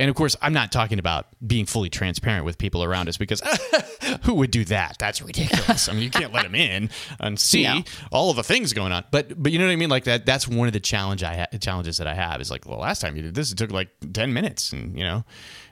And 0.00 0.08
of 0.10 0.16
course, 0.16 0.34
I'm 0.42 0.52
not 0.52 0.72
talking 0.72 0.98
about 0.98 1.26
being 1.46 1.66
fully 1.66 1.90
transparent 1.90 2.44
with 2.44 2.58
people 2.58 2.82
around 2.82 3.08
us 3.08 3.16
because 3.16 3.40
who 4.22 4.34
would 4.34 4.50
do 4.50 4.64
that? 4.64 4.96
That's 4.98 5.20
ridiculous. 5.22 5.88
I 5.88 5.92
mean, 5.92 6.02
you 6.02 6.10
can't 6.10 6.32
let 6.32 6.42
them 6.44 6.54
in 6.54 6.90
and 7.20 7.38
see 7.50 7.62
No. 7.64 7.82
all 8.10 8.30
of 8.30 8.36
the 8.36 8.42
things 8.42 8.72
going 8.72 8.92
on. 8.92 9.04
But 9.10 9.40
but 9.40 9.52
you 9.52 9.58
know 9.58 9.66
what 9.66 9.72
I 9.72 9.76
mean? 9.76 9.90
Like 9.90 10.04
that. 10.04 10.26
That's 10.26 10.48
one 10.48 10.66
of 10.66 10.72
the 10.72 10.80
challenge 10.80 11.22
I 11.22 11.36
ha- 11.52 11.58
challenges 11.58 11.98
that 11.98 12.06
I 12.06 12.14
have 12.14 12.40
is 12.40 12.50
like, 12.50 12.66
well, 12.66 12.78
last 12.78 13.00
time 13.00 13.14
you 13.14 13.22
did 13.22 13.34
this, 13.34 13.52
it 13.52 13.58
took 13.58 13.70
like 13.70 13.90
ten 14.14 14.32
minutes, 14.32 14.72
and 14.72 14.96
you 14.98 15.04
know, 15.04 15.24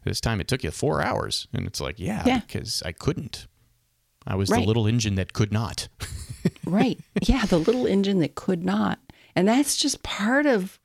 this 0.04 0.20
time 0.20 0.40
it 0.40 0.46
took 0.46 0.62
you 0.62 0.70
four 0.70 1.02
hours, 1.02 1.48
and 1.54 1.66
it's 1.66 1.80
like, 1.80 1.98
yeah, 1.98 2.22
Yeah. 2.26 2.40
because 2.40 2.82
I 2.84 2.92
couldn't. 2.92 3.46
I 4.26 4.34
was 4.34 4.50
the 4.50 4.60
little 4.60 4.86
engine 4.86 5.14
that 5.14 5.32
could 5.32 5.52
not. 5.52 5.88
Right. 6.66 7.00
Yeah, 7.22 7.46
the 7.46 7.58
little 7.58 7.86
engine 7.86 8.18
that 8.20 8.34
could 8.34 8.62
not. 8.62 8.98
And 9.34 9.48
that's 9.48 9.74
just 9.76 10.02
part 10.02 10.44
of 10.44 10.78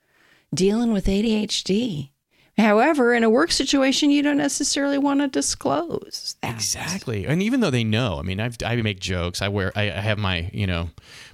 dealing 0.54 0.94
with 0.94 1.08
ADHD. 1.08 2.12
However, 2.58 3.14
in 3.16 3.24
a 3.24 3.30
work 3.32 3.52
situation, 3.52 4.12
you 4.12 4.22
don't 4.22 4.38
necessarily 4.38 4.98
want 5.00 5.22
to 5.22 5.28
disclose 5.28 6.36
that. 6.42 6.54
Exactly. 6.54 7.26
And 7.26 7.42
even 7.42 7.62
though 7.62 7.72
they 7.72 7.84
know, 7.84 8.20
I 8.20 8.22
mean, 8.22 8.40
I've, 8.40 8.58
I 8.64 8.76
make 8.78 9.00
jokes. 9.00 9.42
I 9.42 9.48
wear, 9.48 9.72
I, 9.76 9.84
I 9.84 10.02
have 10.02 10.20
my, 10.20 10.50
you 10.54 10.68
know, 10.68 10.90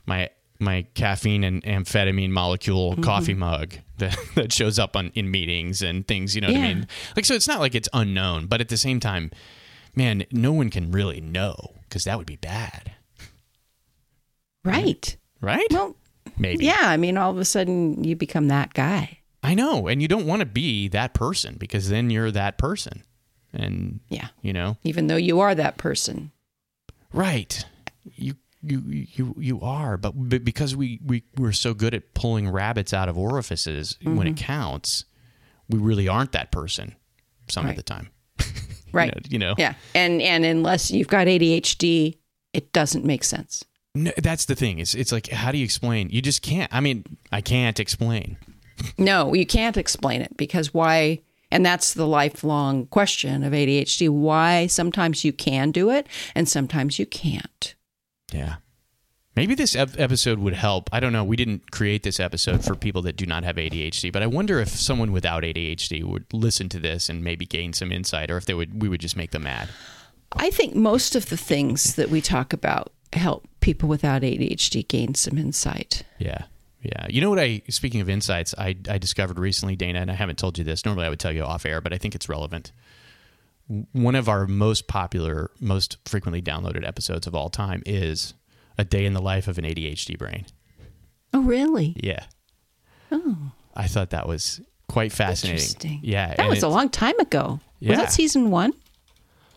my 0.06 0.30
my 0.62 0.86
caffeine 0.94 1.44
and 1.46 1.64
amphetamine 1.64 2.30
molecule 2.32 2.92
Mm-hmm. 2.92 3.02
coffee 3.04 3.34
mug 3.34 3.76
that, 3.98 4.18
that 4.36 4.52
shows 4.54 4.78
up 4.78 4.96
on 4.98 5.12
in 5.16 5.30
meetings 5.32 5.82
and 5.82 6.06
things. 6.08 6.36
You 6.36 6.42
know 6.42 6.50
what 6.50 6.58
I 6.58 6.74
mean? 6.74 6.88
Like, 7.16 7.24
so 7.26 7.34
it's 7.34 7.48
not 7.48 7.60
like 7.62 7.76
it's 7.76 7.88
unknown, 7.94 8.48
but 8.48 8.60
at 8.62 8.68
the 8.70 8.76
same 8.78 9.00
time, 9.00 9.32
man, 9.96 10.26
no 10.32 10.52
one 10.54 10.70
can 10.70 10.92
really 10.92 11.22
know 11.22 11.56
because 11.84 12.04
that 12.06 12.18
would 12.18 12.28
be 12.28 12.36
bad, 12.38 12.92
Right. 14.64 15.16
right? 15.42 15.68
Well, 15.72 15.96
Maybe. 16.38 16.66
yeah. 16.66 16.82
I 16.84 16.98
mean, 16.98 17.18
all 17.18 17.32
of 17.32 17.38
a 17.38 17.46
sudden 17.46 18.04
you 18.04 18.16
become 18.16 18.48
that 18.50 18.74
guy. 18.74 19.19
I 19.42 19.54
know, 19.54 19.88
and 19.88 20.02
you 20.02 20.08
don't 20.08 20.26
want 20.26 20.42
to 20.42 20.46
be 20.46 20.88
that 20.90 21.14
person 21.14 21.56
because 21.58 21.90
then 21.90 22.10
you're 22.10 22.32
that 22.32 22.58
person, 22.58 23.04
and 23.54 24.02
Yeah. 24.10 24.30
you 24.42 24.54
know, 24.54 24.78
Even 24.84 25.08
though 25.08 25.16
you 25.16 25.40
are 25.40 25.56
that 25.56 25.78
person. 25.78 26.32
Right. 27.14 27.66
You 28.16 28.36
you 28.62 28.84
you 28.88 29.36
you 29.38 29.62
are, 29.62 29.98
but, 29.98 30.12
but 30.16 30.44
because 30.44 30.76
we 30.76 31.00
we 31.06 31.24
we're 31.38 31.54
so 31.54 31.74
good 31.74 31.94
at 31.94 32.14
pulling 32.14 32.50
rabbits 32.50 32.94
out 32.94 33.08
of 33.08 33.18
orifices 33.18 33.98
when 34.02 34.28
it 34.28 34.36
mm-hmm. 34.36 34.46
counts, 34.46 35.06
we 35.70 35.80
really 35.80 36.08
aren't 36.08 36.34
that 36.34 36.52
person 36.52 36.96
some 37.48 37.68
of 37.68 37.76
the 37.76 37.84
time. 37.84 38.10
Right. 38.92 39.14
You 39.30 39.38
know. 39.38 39.50
You 39.50 39.50
know? 39.50 39.56
Yeah. 39.60 39.74
And 39.94 40.20
and 40.20 40.44
unless 40.44 40.90
you've 40.90 41.08
got 41.08 41.28
ADHD, 41.28 42.18
it 42.54 42.74
doesn't 42.74 43.06
make 43.06 43.24
sense. 43.24 43.64
No, 43.94 44.12
that's 44.18 44.46
the 44.46 44.56
thing. 44.56 44.80
It's 44.80 44.96
it's 44.96 45.12
like 45.12 45.30
how 45.30 45.52
do 45.52 45.60
you 45.60 45.64
explain? 45.64 46.10
You 46.10 46.24
just 46.24 46.42
can't. 46.42 46.74
I 46.74 46.80
mean, 46.80 47.06
I 47.32 47.42
can't 47.42 47.80
explain. 47.80 48.38
No, 48.98 49.34
you 49.34 49.46
can't 49.46 49.78
explain 49.78 50.22
it 50.22 50.36
because 50.38 50.74
why? 50.74 51.22
And 51.52 51.66
that's 51.66 51.94
the 51.94 52.08
lifelong 52.08 52.86
question 52.88 53.44
of 53.44 53.54
ADHD. 53.54 54.10
Why 54.10 54.68
sometimes 54.68 55.24
you 55.24 55.34
can 55.34 55.72
do 55.72 55.90
it 55.90 56.08
and 56.36 56.48
sometimes 56.48 57.00
you 57.00 57.06
can't. 57.06 57.76
Yeah. 58.32 58.56
Maybe 59.36 59.56
this 59.56 59.76
ep- 59.76 59.98
episode 59.98 60.40
would 60.40 60.54
help. 60.54 60.90
I 60.92 61.00
don't 61.00 61.14
know. 61.14 61.24
We 61.24 61.38
didn't 61.38 61.72
create 61.72 62.04
this 62.04 62.20
episode 62.20 62.64
for 62.64 62.76
people 62.76 63.02
that 63.04 63.16
do 63.16 63.26
not 63.26 63.44
have 63.46 63.56
ADHD, 63.56 64.12
but 64.12 64.22
I 64.22 64.28
wonder 64.28 64.60
if 64.60 64.68
someone 64.68 65.12
without 65.12 65.44
ADHD 65.44 66.04
would 66.04 66.26
listen 66.34 66.68
to 66.70 66.80
this 66.80 67.10
and 67.10 67.24
maybe 67.24 67.46
gain 67.46 67.72
some 67.72 67.92
insight, 67.92 68.30
or 68.30 68.38
if 68.38 68.46
they 68.46 68.54
would, 68.54 68.82
we 68.82 68.90
would 68.90 69.00
just 69.00 69.16
make 69.16 69.32
them 69.32 69.44
mad. 69.44 69.70
I 70.34 70.50
think 70.50 70.76
most 70.76 71.16
of 71.16 71.30
the 71.30 71.38
things 71.38 71.96
that 71.96 72.10
we 72.10 72.20
talk 72.22 72.52
about 72.54 72.92
help 73.14 73.48
people 73.62 73.88
without 73.88 74.24
ADHD 74.24 74.88
gain 74.88 75.16
some 75.16 75.38
insight. 75.38 76.04
Yeah. 76.18 76.44
Yeah. 76.82 77.08
You 77.10 77.22
know 77.22 77.30
what 77.30 77.40
I 77.40 77.62
speaking 77.70 78.02
of 78.02 78.10
insights, 78.10 78.56
I 78.58 78.76
I 78.90 78.98
discovered 78.98 79.38
recently, 79.38 79.76
Dana, 79.76 80.00
and 80.00 80.12
I 80.12 80.14
haven't 80.14 80.38
told 80.38 80.58
you 80.58 80.64
this. 80.64 80.86
Normally 80.86 81.06
I 81.06 81.10
would 81.10 81.20
tell 81.20 81.32
you 81.32 81.44
off 81.44 81.66
air, 81.66 81.82
but 81.82 81.94
I 81.94 81.98
think 81.98 82.16
it's 82.16 82.30
relevant. 82.30 82.72
One 83.92 84.16
of 84.16 84.28
our 84.28 84.48
most 84.48 84.88
popular, 84.88 85.52
most 85.60 85.98
frequently 86.06 86.42
downloaded 86.42 86.88
episodes 86.88 87.28
of 87.28 87.36
all 87.36 87.50
time 87.50 87.84
is 87.86 88.34
A 88.80 88.84
Day 88.84 89.06
in 89.06 89.14
the 89.14 89.22
Life 89.22 89.48
of 89.48 89.60
an 89.60 89.64
ADHD 89.64 90.18
Brain. 90.18 90.46
Oh, 91.34 91.42
really? 91.42 91.96
Yeah. 92.02 92.24
Oh. 93.12 93.52
I 93.76 93.86
thought 93.88 94.10
that 94.10 94.28
was 94.28 94.60
quite 94.88 95.12
fascinating. 95.12 95.60
Interesting. 95.60 96.00
Yeah. 96.02 96.34
That 96.36 96.50
was 96.50 96.64
a 96.64 96.68
long 96.68 96.90
time 96.90 97.20
ago. 97.20 97.60
Yeah. 97.80 97.92
Was 97.92 98.00
that 98.00 98.12
season 98.12 98.50
one? 98.50 98.74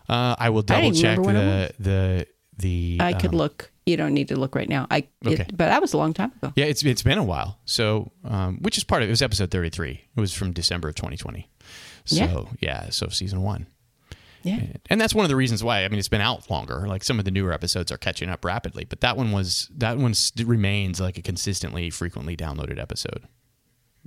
Uh, 0.08 0.36
I 0.38 0.50
will 0.50 0.62
double 0.62 0.90
didn't 0.90 1.00
check 1.00 1.18
when 1.18 1.34
the 1.34 1.72
the 1.78 2.26
the 2.58 2.98
I 3.00 3.14
could 3.14 3.30
um, 3.30 3.36
look. 3.36 3.71
You 3.86 3.96
don't 3.96 4.14
need 4.14 4.28
to 4.28 4.38
look 4.38 4.54
right 4.54 4.68
now. 4.68 4.86
I 4.90 5.08
it- 5.22 5.48
but 5.56 5.66
that 5.66 5.80
was 5.80 5.92
a 5.92 5.98
long 5.98 6.12
time 6.14 6.32
ago. 6.40 6.52
Yeah, 6.56 6.66
it's 6.66 6.84
it's 6.84 7.02
been 7.02 7.18
a 7.18 7.24
while. 7.24 7.58
So, 7.64 8.12
um, 8.24 8.58
which 8.62 8.76
is 8.78 8.84
part 8.84 9.02
of 9.02 9.08
it 9.08 9.10
was 9.10 9.22
episode 9.22 9.50
thirty 9.50 9.70
three. 9.70 10.02
It 10.16 10.20
was 10.20 10.32
from 10.32 10.52
December 10.52 10.88
of 10.88 10.94
twenty 10.94 11.16
twenty. 11.16 11.48
So 12.04 12.48
yeah. 12.60 12.90
so 12.90 13.08
season 13.08 13.42
one, 13.42 13.66
Yeah. 14.42 14.60
and 14.90 15.00
that's 15.00 15.14
one 15.14 15.24
of 15.24 15.28
the 15.28 15.36
reasons 15.36 15.62
why. 15.64 15.84
I 15.84 15.88
mean, 15.88 15.98
it's 16.00 16.08
been 16.08 16.20
out 16.20 16.50
longer. 16.50 16.86
Like 16.88 17.04
some 17.04 17.18
of 17.18 17.24
the 17.24 17.30
newer 17.30 17.52
episodes 17.52 17.90
are 17.92 17.98
catching 17.98 18.28
up 18.28 18.44
rapidly, 18.44 18.84
but 18.84 19.00
that 19.02 19.16
one 19.16 19.30
was 19.32 19.68
that 19.76 19.98
one 19.98 20.14
remains 20.44 21.00
like 21.00 21.16
a 21.18 21.22
consistently, 21.22 21.90
frequently 21.90 22.36
downloaded 22.36 22.80
episode, 22.80 23.26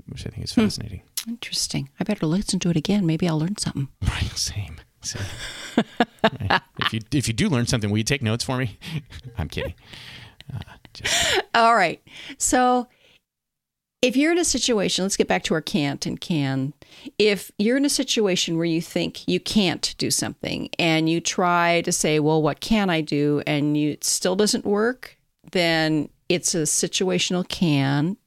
which 0.07 0.25
I 0.25 0.29
think 0.29 0.43
is 0.45 0.53
Hmm. 0.53 0.61
fascinating. 0.63 1.01
Interesting. 1.27 1.89
I 1.99 2.03
better 2.03 2.25
listen 2.25 2.59
to 2.59 2.69
it 2.69 2.77
again. 2.77 3.05
Maybe 3.05 3.27
I'll 3.27 3.39
learn 3.39 3.57
something. 3.57 3.87
Right, 4.01 4.29
same. 4.37 4.77
same. 5.01 5.21
Right. 6.23 6.61
If 6.85 6.93
you 6.93 6.99
if 7.11 7.27
you 7.27 7.33
do 7.33 7.49
learn 7.49 7.67
something, 7.67 7.89
will 7.89 7.97
you 7.97 8.03
take 8.03 8.21
notes 8.21 8.43
for 8.43 8.57
me? 8.57 8.77
I'm 9.37 9.49
kidding. 9.49 9.75
Uh, 10.53 10.59
just, 10.93 11.41
All 11.53 11.75
right. 11.75 12.01
So 12.37 12.87
if 14.01 14.15
you're 14.15 14.31
in 14.31 14.37
a 14.37 14.45
situation, 14.45 15.03
let's 15.03 15.17
get 15.17 15.27
back 15.27 15.43
to 15.43 15.53
our 15.55 15.61
can't 15.61 16.05
and 16.05 16.21
can. 16.21 16.73
If 17.17 17.51
you're 17.57 17.77
in 17.77 17.85
a 17.85 17.89
situation 17.89 18.55
where 18.55 18.65
you 18.65 18.81
think 18.81 19.27
you 19.27 19.39
can't 19.39 19.95
do 19.97 20.11
something 20.11 20.69
and 20.77 21.09
you 21.09 21.19
try 21.19 21.81
to 21.81 21.91
say, 21.91 22.19
well, 22.19 22.41
what 22.41 22.59
can 22.59 22.89
I 22.91 23.01
do? 23.01 23.41
And 23.47 23.75
you, 23.75 23.91
it 23.91 24.03
still 24.03 24.35
doesn't 24.35 24.63
work, 24.63 25.17
then 25.51 26.09
it's 26.29 26.53
a 26.53 26.63
situational 26.63 27.47
can't. 27.47 28.19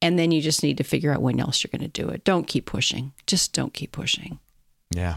And 0.00 0.18
then 0.18 0.30
you 0.30 0.40
just 0.40 0.62
need 0.62 0.78
to 0.78 0.84
figure 0.84 1.12
out 1.12 1.22
when 1.22 1.40
else 1.40 1.62
you're 1.62 1.76
going 1.76 1.90
to 1.90 2.02
do 2.02 2.08
it. 2.08 2.24
Don't 2.24 2.46
keep 2.46 2.64
pushing. 2.66 3.12
Just 3.26 3.52
don't 3.52 3.74
keep 3.74 3.92
pushing. 3.92 4.38
yeah, 4.90 5.16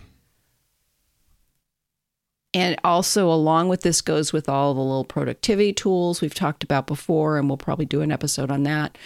And 2.53 2.77
also, 2.83 3.31
along 3.31 3.69
with 3.69 3.81
this, 3.81 4.01
goes 4.01 4.33
with 4.33 4.49
all 4.49 4.73
the 4.73 4.81
little 4.81 5.05
productivity 5.05 5.71
tools 5.71 6.19
we've 6.19 6.33
talked 6.33 6.63
about 6.63 6.87
before, 6.87 7.37
and 7.37 7.47
we'll 7.47 7.57
probably 7.57 7.85
do 7.85 8.01
an 8.01 8.11
episode 8.11 8.49
on 8.49 8.63
that. 8.63 8.97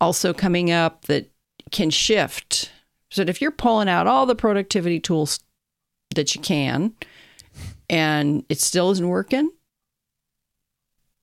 Also, 0.00 0.34
coming 0.34 0.70
up 0.70 1.06
that 1.06 1.30
can 1.70 1.88
shift. 1.88 2.70
So, 3.10 3.22
if 3.22 3.40
you're 3.40 3.50
pulling 3.50 3.88
out 3.88 4.06
all 4.06 4.26
the 4.26 4.34
productivity 4.34 5.00
tools 5.00 5.40
that 6.14 6.34
you 6.34 6.42
can 6.42 6.92
and 7.88 8.44
it 8.50 8.60
still 8.60 8.90
isn't 8.90 9.08
working, 9.08 9.50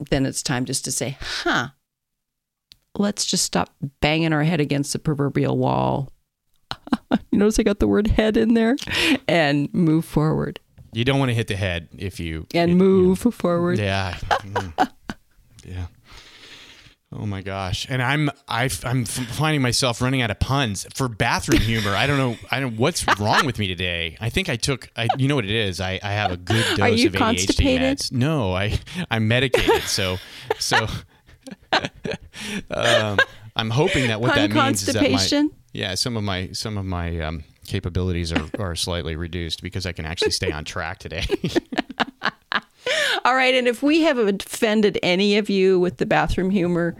then 0.09 0.25
it's 0.25 0.41
time 0.41 0.65
just 0.65 0.83
to 0.85 0.91
say, 0.91 1.17
huh, 1.19 1.69
let's 2.97 3.25
just 3.25 3.45
stop 3.45 3.75
banging 4.01 4.33
our 4.33 4.43
head 4.43 4.61
against 4.61 4.93
the 4.93 4.99
proverbial 4.99 5.57
wall. 5.57 6.11
you 7.31 7.37
notice 7.37 7.59
I 7.59 7.63
got 7.63 7.79
the 7.79 7.87
word 7.87 8.07
head 8.07 8.35
in 8.35 8.55
there 8.55 8.77
and 9.27 9.71
move 9.73 10.05
forward 10.05 10.59
You 10.97 11.05
don't 11.05 11.19
want 11.19 11.29
to 11.29 11.35
hit 11.35 11.45
the 11.45 11.55
head 11.55 11.89
if 11.95 12.19
you 12.19 12.47
and 12.55 12.71
it- 12.71 12.73
you 12.73 12.79
know, 12.79 12.83
move 12.85 13.19
forward. 13.19 13.77
Yeah. 13.77 14.15
Mm. 14.15 14.89
yeah. 15.63 15.85
Oh 17.13 17.27
my 17.27 17.43
gosh. 17.43 17.85
And 17.87 18.01
I'm 18.01 18.31
I, 18.47 18.67
I'm 18.83 19.05
finding 19.05 19.61
myself 19.61 20.01
running 20.01 20.23
out 20.23 20.31
of 20.31 20.39
puns 20.39 20.87
for 20.95 21.07
bathroom 21.07 21.61
humor. 21.61 21.93
I 21.95 22.07
don't 22.07 22.17
know. 22.17 22.35
I 22.49 22.59
don't. 22.59 22.77
What's 22.77 23.05
wrong 23.19 23.45
with 23.45 23.59
me 23.59 23.67
today? 23.67 24.17
I 24.19 24.31
think 24.31 24.49
I 24.49 24.55
took. 24.55 24.89
I, 24.95 25.07
you 25.19 25.27
know 25.27 25.35
what 25.35 25.45
it 25.45 25.51
is. 25.51 25.79
I, 25.79 25.99
I 26.01 26.13
have 26.13 26.31
a 26.31 26.37
good 26.37 26.65
dose 26.75 26.79
Are 26.79 26.89
you 26.89 27.09
of 27.09 27.13
ADHD 27.13 27.17
constipated? 27.19 27.97
meds. 27.99 28.11
No, 28.11 28.53
I 28.55 28.79
I'm 29.11 29.27
medicated. 29.27 29.83
So 29.83 30.17
so. 30.57 30.87
um, 32.71 33.19
I'm 33.55 33.69
hoping 33.69 34.07
that 34.07 34.19
what 34.19 34.33
Pun 34.33 34.49
that 34.49 34.55
means 34.55 34.87
is 34.87 34.93
that 34.95 35.01
my 35.03 35.09
constipation? 35.09 35.49
yeah 35.73 35.95
some 35.95 36.17
of 36.17 36.23
my 36.23 36.49
some 36.53 36.77
of 36.77 36.85
my 36.85 37.19
um, 37.19 37.43
capabilities 37.67 38.31
are, 38.31 38.45
are 38.59 38.75
slightly 38.75 39.15
reduced 39.15 39.61
because 39.61 39.85
I 39.85 39.91
can 39.91 40.05
actually 40.05 40.31
stay 40.31 40.51
on 40.51 40.65
track 40.65 40.99
today. 40.99 41.25
All 43.25 43.35
right. 43.35 43.53
And 43.53 43.67
if 43.67 43.83
we 43.83 44.01
have 44.01 44.17
offended 44.17 44.97
any 45.03 45.37
of 45.37 45.49
you 45.49 45.79
with 45.79 45.97
the 45.97 46.05
bathroom 46.05 46.49
humor, 46.49 46.95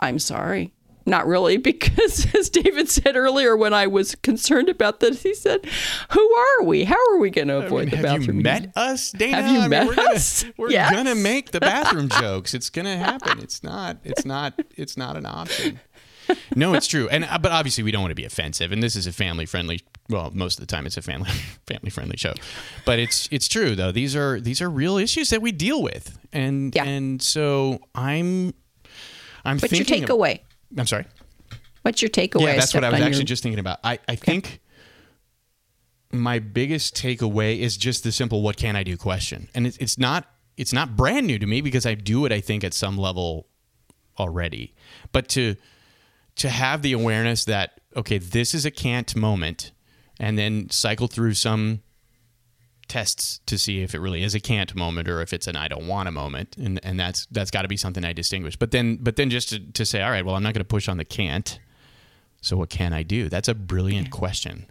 I'm 0.00 0.18
sorry. 0.18 0.72
Not 1.06 1.26
really, 1.26 1.56
because 1.72 2.34
as 2.34 2.48
David 2.48 2.88
said 2.88 3.14
earlier, 3.16 3.56
when 3.58 3.74
I 3.74 3.86
was 3.86 4.14
concerned 4.14 4.70
about 4.70 5.00
this, 5.00 5.22
he 5.22 5.34
said, 5.34 5.66
Who 6.12 6.34
are 6.34 6.62
we? 6.62 6.84
How 6.84 6.96
are 7.12 7.18
we 7.18 7.28
going 7.28 7.48
to 7.48 7.56
I 7.58 7.64
avoid 7.64 7.80
mean, 7.80 7.90
the 7.90 7.96
have 7.96 8.02
bathroom 8.20 8.38
you 8.38 8.42
met 8.42 8.60
humor? 8.62 8.72
us, 8.76 9.10
Dana? 9.12 9.42
Have 9.42 9.52
you 9.52 9.58
I 9.58 9.60
mean, 9.62 9.70
met 9.70 9.86
we're 9.88 9.96
gonna, 9.96 10.10
us? 10.14 10.44
We're 10.56 10.70
Yes. 10.70 10.92
gonna 10.92 11.14
make 11.14 11.50
the 11.50 11.60
bathroom 11.60 12.08
jokes. 12.08 12.54
It's 12.54 12.70
gonna 12.70 12.96
happen. 12.96 13.38
It's 13.40 13.62
not. 13.62 13.98
It's 14.02 14.24
not. 14.24 14.54
It's 14.76 14.96
not 14.96 15.18
an 15.18 15.26
option. 15.26 15.78
No, 16.56 16.74
it's 16.74 16.86
true. 16.86 17.08
And 17.08 17.24
uh, 17.24 17.38
but 17.38 17.52
obviously 17.52 17.82
we 17.84 17.90
don't 17.90 18.00
want 18.02 18.12
to 18.12 18.14
be 18.16 18.24
offensive. 18.24 18.72
And 18.72 18.82
this 18.82 18.96
is 18.96 19.06
a 19.06 19.12
family 19.12 19.46
friendly. 19.46 19.80
Well, 20.08 20.30
most 20.34 20.58
of 20.58 20.66
the 20.66 20.74
time 20.74 20.86
it's 20.86 20.96
a 20.96 21.02
family 21.02 21.30
family 21.66 21.90
friendly 21.90 22.16
show. 22.16 22.32
But 22.84 22.98
it's 22.98 23.28
it's 23.30 23.48
true 23.48 23.74
though. 23.74 23.92
These 23.92 24.14
are 24.16 24.40
these 24.40 24.62
are 24.62 24.70
real 24.70 24.96
issues 24.96 25.30
that 25.30 25.42
we 25.42 25.52
deal 25.52 25.82
with. 25.82 26.18
And 26.32 26.74
Yeah. 26.74 26.84
and 26.84 27.20
so 27.22 27.80
I'm 27.94 28.54
I'm 29.44 29.58
What's 29.58 29.72
your 29.72 29.84
thinking. 29.84 30.04
of- 30.04 30.10
takeaway? 30.10 30.40
I'm 30.78 30.86
sorry. 30.86 31.06
What's 31.82 32.00
your 32.00 32.08
takeaway? 32.10 32.42
Yeah, 32.46 32.56
that's 32.56 32.72
what 32.74 32.84
I 32.84 32.90
was 32.90 33.00
actually 33.00 33.18
your- 33.18 33.24
just 33.26 33.42
thinking 33.42 33.58
about. 33.60 33.78
I, 33.84 33.98
I 34.08 34.16
think 34.16 34.60
my 36.12 36.38
biggest 36.38 36.94
takeaway 36.96 37.58
is 37.58 37.76
just 37.76 38.04
the 38.04 38.12
simple 38.12 38.42
"What 38.42 38.56
can 38.56 38.76
I 38.76 38.82
do?" 38.84 38.96
question, 38.96 39.48
and 39.54 39.66
it's 39.66 39.76
it's 39.78 39.98
not 39.98 40.26
it's 40.56 40.72
not 40.72 40.96
brand 40.96 41.26
new 41.26 41.38
to 41.38 41.46
me 41.46 41.60
because 41.60 41.84
I 41.86 41.94
do 41.94 42.24
it. 42.24 42.32
I 42.32 42.40
think 42.40 42.62
at 42.64 42.72
some 42.72 42.96
level 42.96 43.48
already, 44.18 44.74
but 45.12 45.28
to 45.30 45.56
to 46.36 46.50
have 46.50 46.82
the 46.82 46.92
awareness 46.92 47.44
that 47.44 47.80
okay, 47.96 48.18
this 48.18 48.54
is 48.54 48.64
a 48.64 48.70
can't 48.70 49.14
moment, 49.14 49.72
and 50.18 50.38
then 50.38 50.68
cycle 50.70 51.06
through 51.06 51.34
some 51.34 51.80
tests 52.88 53.40
to 53.46 53.56
see 53.56 53.82
if 53.82 53.94
it 53.94 53.98
really 53.98 54.22
is 54.22 54.34
a 54.34 54.40
can't 54.40 54.74
moment 54.74 55.08
or 55.08 55.22
if 55.22 55.32
it's 55.32 55.46
an 55.46 55.56
I 55.56 55.68
don't 55.68 55.86
want 55.86 56.08
a 56.08 56.12
moment, 56.12 56.56
and 56.56 56.80
and 56.82 56.98
that's 56.98 57.26
that's 57.26 57.50
got 57.50 57.62
to 57.62 57.68
be 57.68 57.76
something 57.76 58.04
I 58.04 58.12
distinguish. 58.12 58.56
But 58.56 58.70
then 58.70 58.98
but 59.00 59.16
then 59.16 59.30
just 59.30 59.50
to, 59.50 59.60
to 59.60 59.86
say, 59.86 60.02
all 60.02 60.10
right, 60.10 60.24
well, 60.24 60.34
I'm 60.34 60.42
not 60.42 60.54
going 60.54 60.64
to 60.64 60.68
push 60.68 60.88
on 60.88 60.96
the 60.96 61.04
can't. 61.04 61.58
So 62.40 62.58
what 62.58 62.68
can 62.68 62.92
I 62.92 63.02
do? 63.02 63.30
That's 63.30 63.48
a 63.48 63.54
brilliant 63.54 64.10
question. 64.10 64.66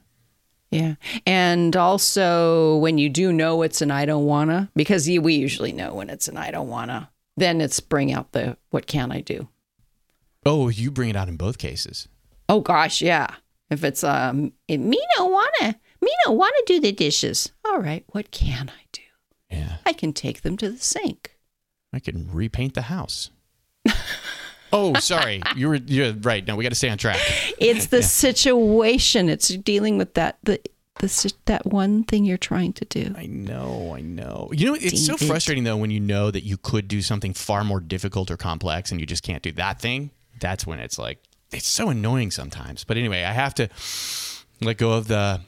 Yeah. 0.69 0.95
And 1.26 1.76
also, 1.76 2.78
when 2.78 2.97
you 2.97 3.10
do 3.10 3.32
know 3.32 3.62
it's 3.62 3.82
an 3.82 3.91
I 3.91 4.06
don't 4.06 4.26
wanna, 4.26 4.71
because 4.76 5.08
we 5.08 5.36
usually 5.36 5.71
know 5.71 5.93
when 5.93 6.10
it's 6.10 6.28
an 6.28 6.38
I 6.38 6.52
don't 6.52 6.67
wanna, 6.67 7.10
then 7.38 7.62
it's 7.62 7.80
bring 7.80 8.12
out 8.12 8.32
the 8.32 8.58
what 8.69 8.88
can 8.88 9.12
I 9.12 9.21
do? 9.21 9.47
Oh, 10.45 10.69
you 10.69 10.91
bring 10.91 11.10
it 11.10 11.15
out 11.15 11.29
in 11.29 11.38
both 11.38 11.58
cases. 11.58 12.08
Oh 12.49 12.60
gosh, 12.60 13.01
yeah. 13.01 13.27
If 13.69 13.84
it's 13.84 14.03
um, 14.03 14.53
if 14.67 14.79
me 14.79 15.01
don't 15.15 15.32
wanna, 15.32 15.79
me 16.01 16.12
don't 16.25 16.38
wanna 16.38 16.53
do 16.65 16.79
the 16.79 16.91
dishes. 16.91 17.51
All 17.65 17.79
right, 17.79 18.03
what 18.08 18.32
can 18.32 18.69
I 18.69 18.84
do? 18.91 19.01
Yeah, 19.49 19.77
I 19.86 19.93
can 19.93 20.13
take 20.13 20.41
them 20.41 20.58
to 20.58 20.69
the 20.69 20.77
sink. 20.77 21.38
I 21.93 21.99
can 21.99 22.29
repaint 22.32 22.73
the 22.73 22.84
house. 22.84 23.29
oh, 24.73 24.95
sorry, 24.95 25.41
you 25.56 25.69
were 25.69 25.75
you're 25.75 26.13
right. 26.13 26.45
No, 26.45 26.56
we 26.56 26.63
got 26.63 26.69
to 26.69 26.75
stay 26.75 26.89
on 26.89 26.97
track. 26.97 27.19
It's 27.60 27.88
the 27.88 28.03
situation. 28.03 29.29
It's 29.29 29.49
dealing 29.49 29.97
with 29.97 30.15
that 30.15 30.39
the 30.43 30.60
the 30.99 31.34
that 31.45 31.65
one 31.65 32.03
thing 32.03 32.25
you're 32.25 32.38
trying 32.38 32.73
to 32.73 32.86
do. 32.86 33.13
I 33.17 33.25
know, 33.25 33.93
I 33.95 34.01
know. 34.01 34.49
You 34.51 34.67
know, 34.67 34.77
it's 34.79 35.06
so 35.06 35.17
frustrating 35.17 35.63
though 35.63 35.77
when 35.77 35.91
you 35.91 35.99
know 35.99 36.32
that 36.32 36.43
you 36.43 36.58
could 36.58 36.88
do 36.88 37.01
something 37.01 37.34
far 37.34 37.63
more 37.63 37.79
difficult 37.79 38.32
or 38.32 38.38
complex 38.38 38.91
and 38.91 38.99
you 38.99 39.06
just 39.06 39.23
can't 39.23 39.43
do 39.43 39.51
that 39.53 39.79
thing. 39.79 40.12
That's 40.43 40.67
when 40.67 40.79
it's 40.79 40.99
like 40.99 41.19
it's 41.51 41.67
so 41.67 41.89
annoying 41.89 42.29
sometimes. 42.32 42.84
But 42.84 42.97
anyway, 42.97 43.23
I 43.23 43.32
have 43.32 43.56
to 43.56 43.69
let 44.62 44.77
go 44.77 44.91
of 44.91 45.08
the 45.08 45.39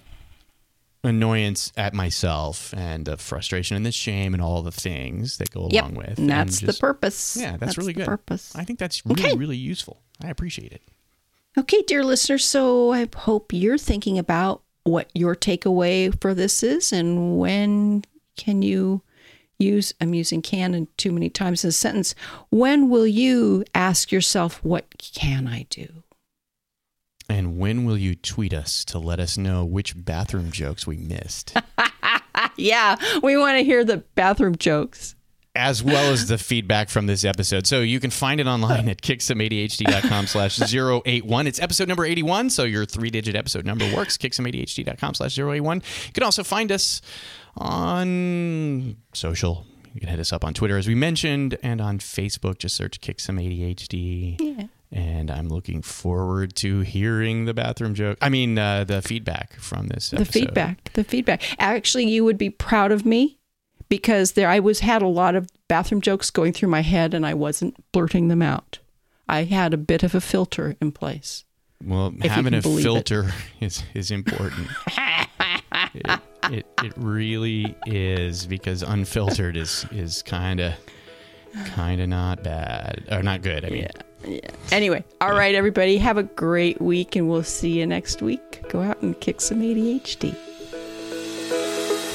annoyance 1.03 1.71
at 1.77 1.93
myself 1.93 2.73
and 2.75 3.05
the 3.05 3.17
frustration 3.17 3.77
and 3.77 3.85
the 3.85 3.91
shame 3.91 4.33
and 4.33 4.41
all 4.41 4.61
the 4.63 4.71
things 4.71 5.37
that 5.37 5.51
go 5.51 5.67
Yep, 5.71 5.83
along 5.83 5.95
with. 5.95 6.17
and 6.17 6.29
that's 6.29 6.59
just- 6.61 6.65
the 6.77 6.79
purpose. 6.81 7.37
Yeah, 7.39 7.57
that's, 7.57 7.77
really 7.77 7.93
the 7.93 7.99
good. 7.99 8.07
Purpose. 8.07 8.51
I 8.55 8.63
think 8.63 8.79
that's 8.79 9.05
really, 9.05 9.23
Okay. 9.23 9.37
really 9.37 9.57
useful. 9.57 10.01
I 10.23 10.29
appreciate 10.29 10.71
it. 10.71 10.81
Okay, 11.57 11.83
dear 11.83 12.03
listeners, 12.03 12.43
so 12.45 12.91
I 12.91 13.07
hope 13.15 13.53
you're 13.53 13.77
thinking 13.77 14.17
about 14.17 14.63
what 14.83 15.09
your 15.13 15.35
takeaway 15.35 16.19
for 16.21 16.33
this 16.33 16.63
is 16.63 16.91
and 16.91 17.37
when 17.37 18.03
can 18.35 18.61
you 18.61 19.01
use, 19.59 19.93
I'm 20.01 20.13
using 20.13 20.41
can 20.41 20.73
in 20.73 20.87
too 20.97 21.11
many 21.11 21.29
times 21.29 21.63
in 21.63 21.69
a 21.69 21.71
sentence. 21.73 22.15
When 22.49 22.89
will 22.89 23.07
you 23.07 23.63
ask 23.73 24.11
yourself, 24.11 24.63
what 24.63 24.85
can 24.97 25.47
I 25.47 25.67
do? 25.69 26.03
And 27.27 27.57
when 27.57 27.85
will 27.85 27.97
you 27.97 28.15
tweet 28.15 28.53
us 28.53 28.85
to 28.85 28.99
let 28.99 29.19
us 29.19 29.37
know 29.37 29.65
which 29.65 29.93
bathroom 30.05 30.51
jokes 30.51 30.85
we 30.85 30.97
missed? 30.97 31.55
Yeah, 32.57 32.97
we 33.23 33.37
want 33.37 33.57
to 33.57 33.63
hear 33.63 33.83
the 33.83 33.97
bathroom 33.97 34.55
jokes. 34.57 35.15
as 35.55 35.81
well 35.81 36.11
as 36.11 36.27
the 36.27 36.37
feedback 36.37 36.89
from 36.89 37.05
this 37.07 37.23
episode. 37.23 37.65
So 37.65 37.79
you 37.79 37.99
can 38.01 38.11
find 38.11 38.39
it 38.41 38.47
online 38.47 38.87
at 38.89 39.01
kicksomeadhd.com 39.01 40.27
slash 40.27 40.59
081. 40.73 41.47
It's 41.47 41.59
episode 41.61 41.87
number 41.87 42.03
81, 42.05 42.49
so 42.49 42.63
your 42.63 42.85
three-digit 42.85 43.35
episode 43.35 43.65
number 43.65 43.85
works, 43.95 44.17
kicksomeadhd.com 44.17 45.13
slash 45.15 45.37
081. 45.39 45.81
You 46.07 46.13
can 46.13 46.23
also 46.23 46.43
find 46.43 46.71
us 46.73 47.01
on 47.57 48.97
social. 49.13 49.65
You 49.93 50.01
can 50.01 50.09
hit 50.09 50.19
us 50.19 50.33
up 50.33 50.43
on 50.43 50.53
Twitter, 50.53 50.77
as 50.77 50.87
we 50.87 50.95
mentioned, 50.95 51.57
and 51.63 51.79
on 51.79 51.99
Facebook. 51.99 52.57
Just 52.57 52.75
search 52.75 52.99
Kick 53.01 53.19
Some 53.19 53.37
ADHD. 53.37 54.37
Yeah. 54.39 54.67
And 54.91 55.31
I'm 55.31 55.47
looking 55.49 55.81
forward 55.81 56.55
to 56.57 56.81
hearing 56.81 57.45
the 57.45 57.53
bathroom 57.53 57.95
joke. 57.95 58.17
I 58.21 58.29
mean, 58.29 58.57
uh, 58.57 58.83
the 58.83 59.01
feedback 59.01 59.53
from 59.59 59.87
this 59.87 60.09
The 60.11 60.17
episode. 60.17 60.31
feedback, 60.33 60.93
the 60.93 61.03
feedback. 61.03 61.41
Actually, 61.59 62.07
you 62.07 62.23
would 62.23 62.37
be 62.37 62.49
proud 62.49 62.91
of 62.91 63.05
me 63.05 63.39
because 63.89 64.33
there 64.33 64.47
I 64.49 64.59
was 64.59 64.81
had 64.81 65.01
a 65.01 65.07
lot 65.07 65.35
of 65.35 65.49
bathroom 65.67 66.01
jokes 66.01 66.29
going 66.29 66.53
through 66.53 66.69
my 66.69 66.81
head 66.81 67.13
and 67.13 67.25
I 67.25 67.33
wasn't 67.33 67.75
blurting 67.91 68.27
them 68.29 68.41
out. 68.41 68.79
I 69.27 69.43
had 69.45 69.73
a 69.73 69.77
bit 69.77 70.03
of 70.03 70.13
a 70.15 70.21
filter 70.21 70.75
in 70.79 70.91
place. 70.91 71.43
Well, 71.83 72.13
having 72.21 72.53
a 72.53 72.61
filter 72.61 73.31
is 73.59 73.83
is 73.93 74.11
important. 74.11 74.67
it, 75.93 76.19
it 76.51 76.65
it 76.83 76.93
really 76.95 77.75
is 77.85 78.45
because 78.45 78.83
unfiltered 78.83 79.57
is 79.57 79.85
is 79.91 80.21
kind 80.21 80.59
of 80.59 80.73
kind 81.65 82.01
of 82.01 82.09
not 82.09 82.43
bad 82.43 83.03
or 83.11 83.23
not 83.23 83.41
good. 83.41 83.65
I 83.65 83.69
mean, 83.69 83.87
Anyway, 84.71 85.03
all 85.21 85.31
right, 85.31 85.53
everybody, 85.53 85.97
have 85.97 86.17
a 86.17 86.23
great 86.23 86.81
week 86.81 87.15
and 87.15 87.29
we'll 87.29 87.43
see 87.43 87.79
you 87.79 87.85
next 87.85 88.21
week. 88.21 88.67
Go 88.69 88.81
out 88.81 89.01
and 89.01 89.19
kick 89.19 89.39
some 89.39 89.59
ADHD. 89.59 90.35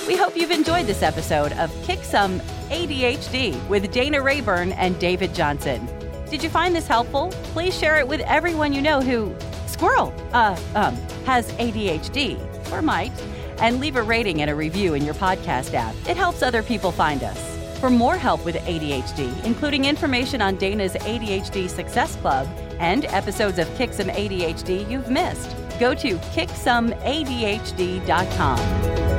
We 0.09 0.17
hope 0.17 0.37
you've 0.37 0.51
enjoyed 0.51 0.87
this 0.87 1.03
episode 1.05 1.53
of 1.53 1.73
Kick 1.85 2.03
Some 2.03 2.41
ADHD 2.71 3.69
with 3.69 3.93
Dana 3.93 4.21
Rayburn 4.21 4.73
and 4.73 4.99
David 4.99 5.33
Johnson. 5.35 5.89
Did 6.29 6.43
you 6.43 6.51
find 6.51 6.75
this 6.75 6.89
helpful? 6.89 7.31
Please 7.55 7.79
share 7.79 7.97
it 7.99 8.09
with 8.09 8.21
everyone 8.23 8.73
you 8.73 8.83
know 8.83 9.01
who, 9.01 9.33
squirrel, 9.69 10.13
uh, 10.33 10.59
um, 10.75 10.97
has 11.27 11.53
ADHD 11.53 12.41
or 12.73 12.83
might, 12.83 13.13
and 13.61 13.81
leave 13.81 13.97
a 13.97 14.03
rating 14.03 14.43
and 14.43 14.51
a 14.51 14.55
review 14.55 14.95
in 14.95 15.05
your 15.05 15.15
podcast 15.15 15.75
app. 15.75 15.95
It 16.09 16.17
helps 16.17 16.43
other 16.43 16.63
people 16.63 16.93
find 16.93 17.23
us. 17.23 17.59
For 17.81 17.91
more 17.91 18.17
help 18.17 18.45
with 18.45 18.57
ADHD, 18.57 19.45
including 19.45 19.87
information 19.87 20.43
on 20.43 20.57
Dana's 20.57 20.95
ADHD 20.95 21.69
Success 21.69 22.17
Club 22.17 22.49
and 22.79 23.05
episodes 23.07 23.59
of 23.59 23.75
Kick 23.77 23.93
Some 23.93 24.09
ADHD 24.09 24.89
you've 24.91 25.11
missed, 25.11 25.55
go 25.79 25.95
to 25.95 26.17
kicksomeadhd.com. 26.17 29.10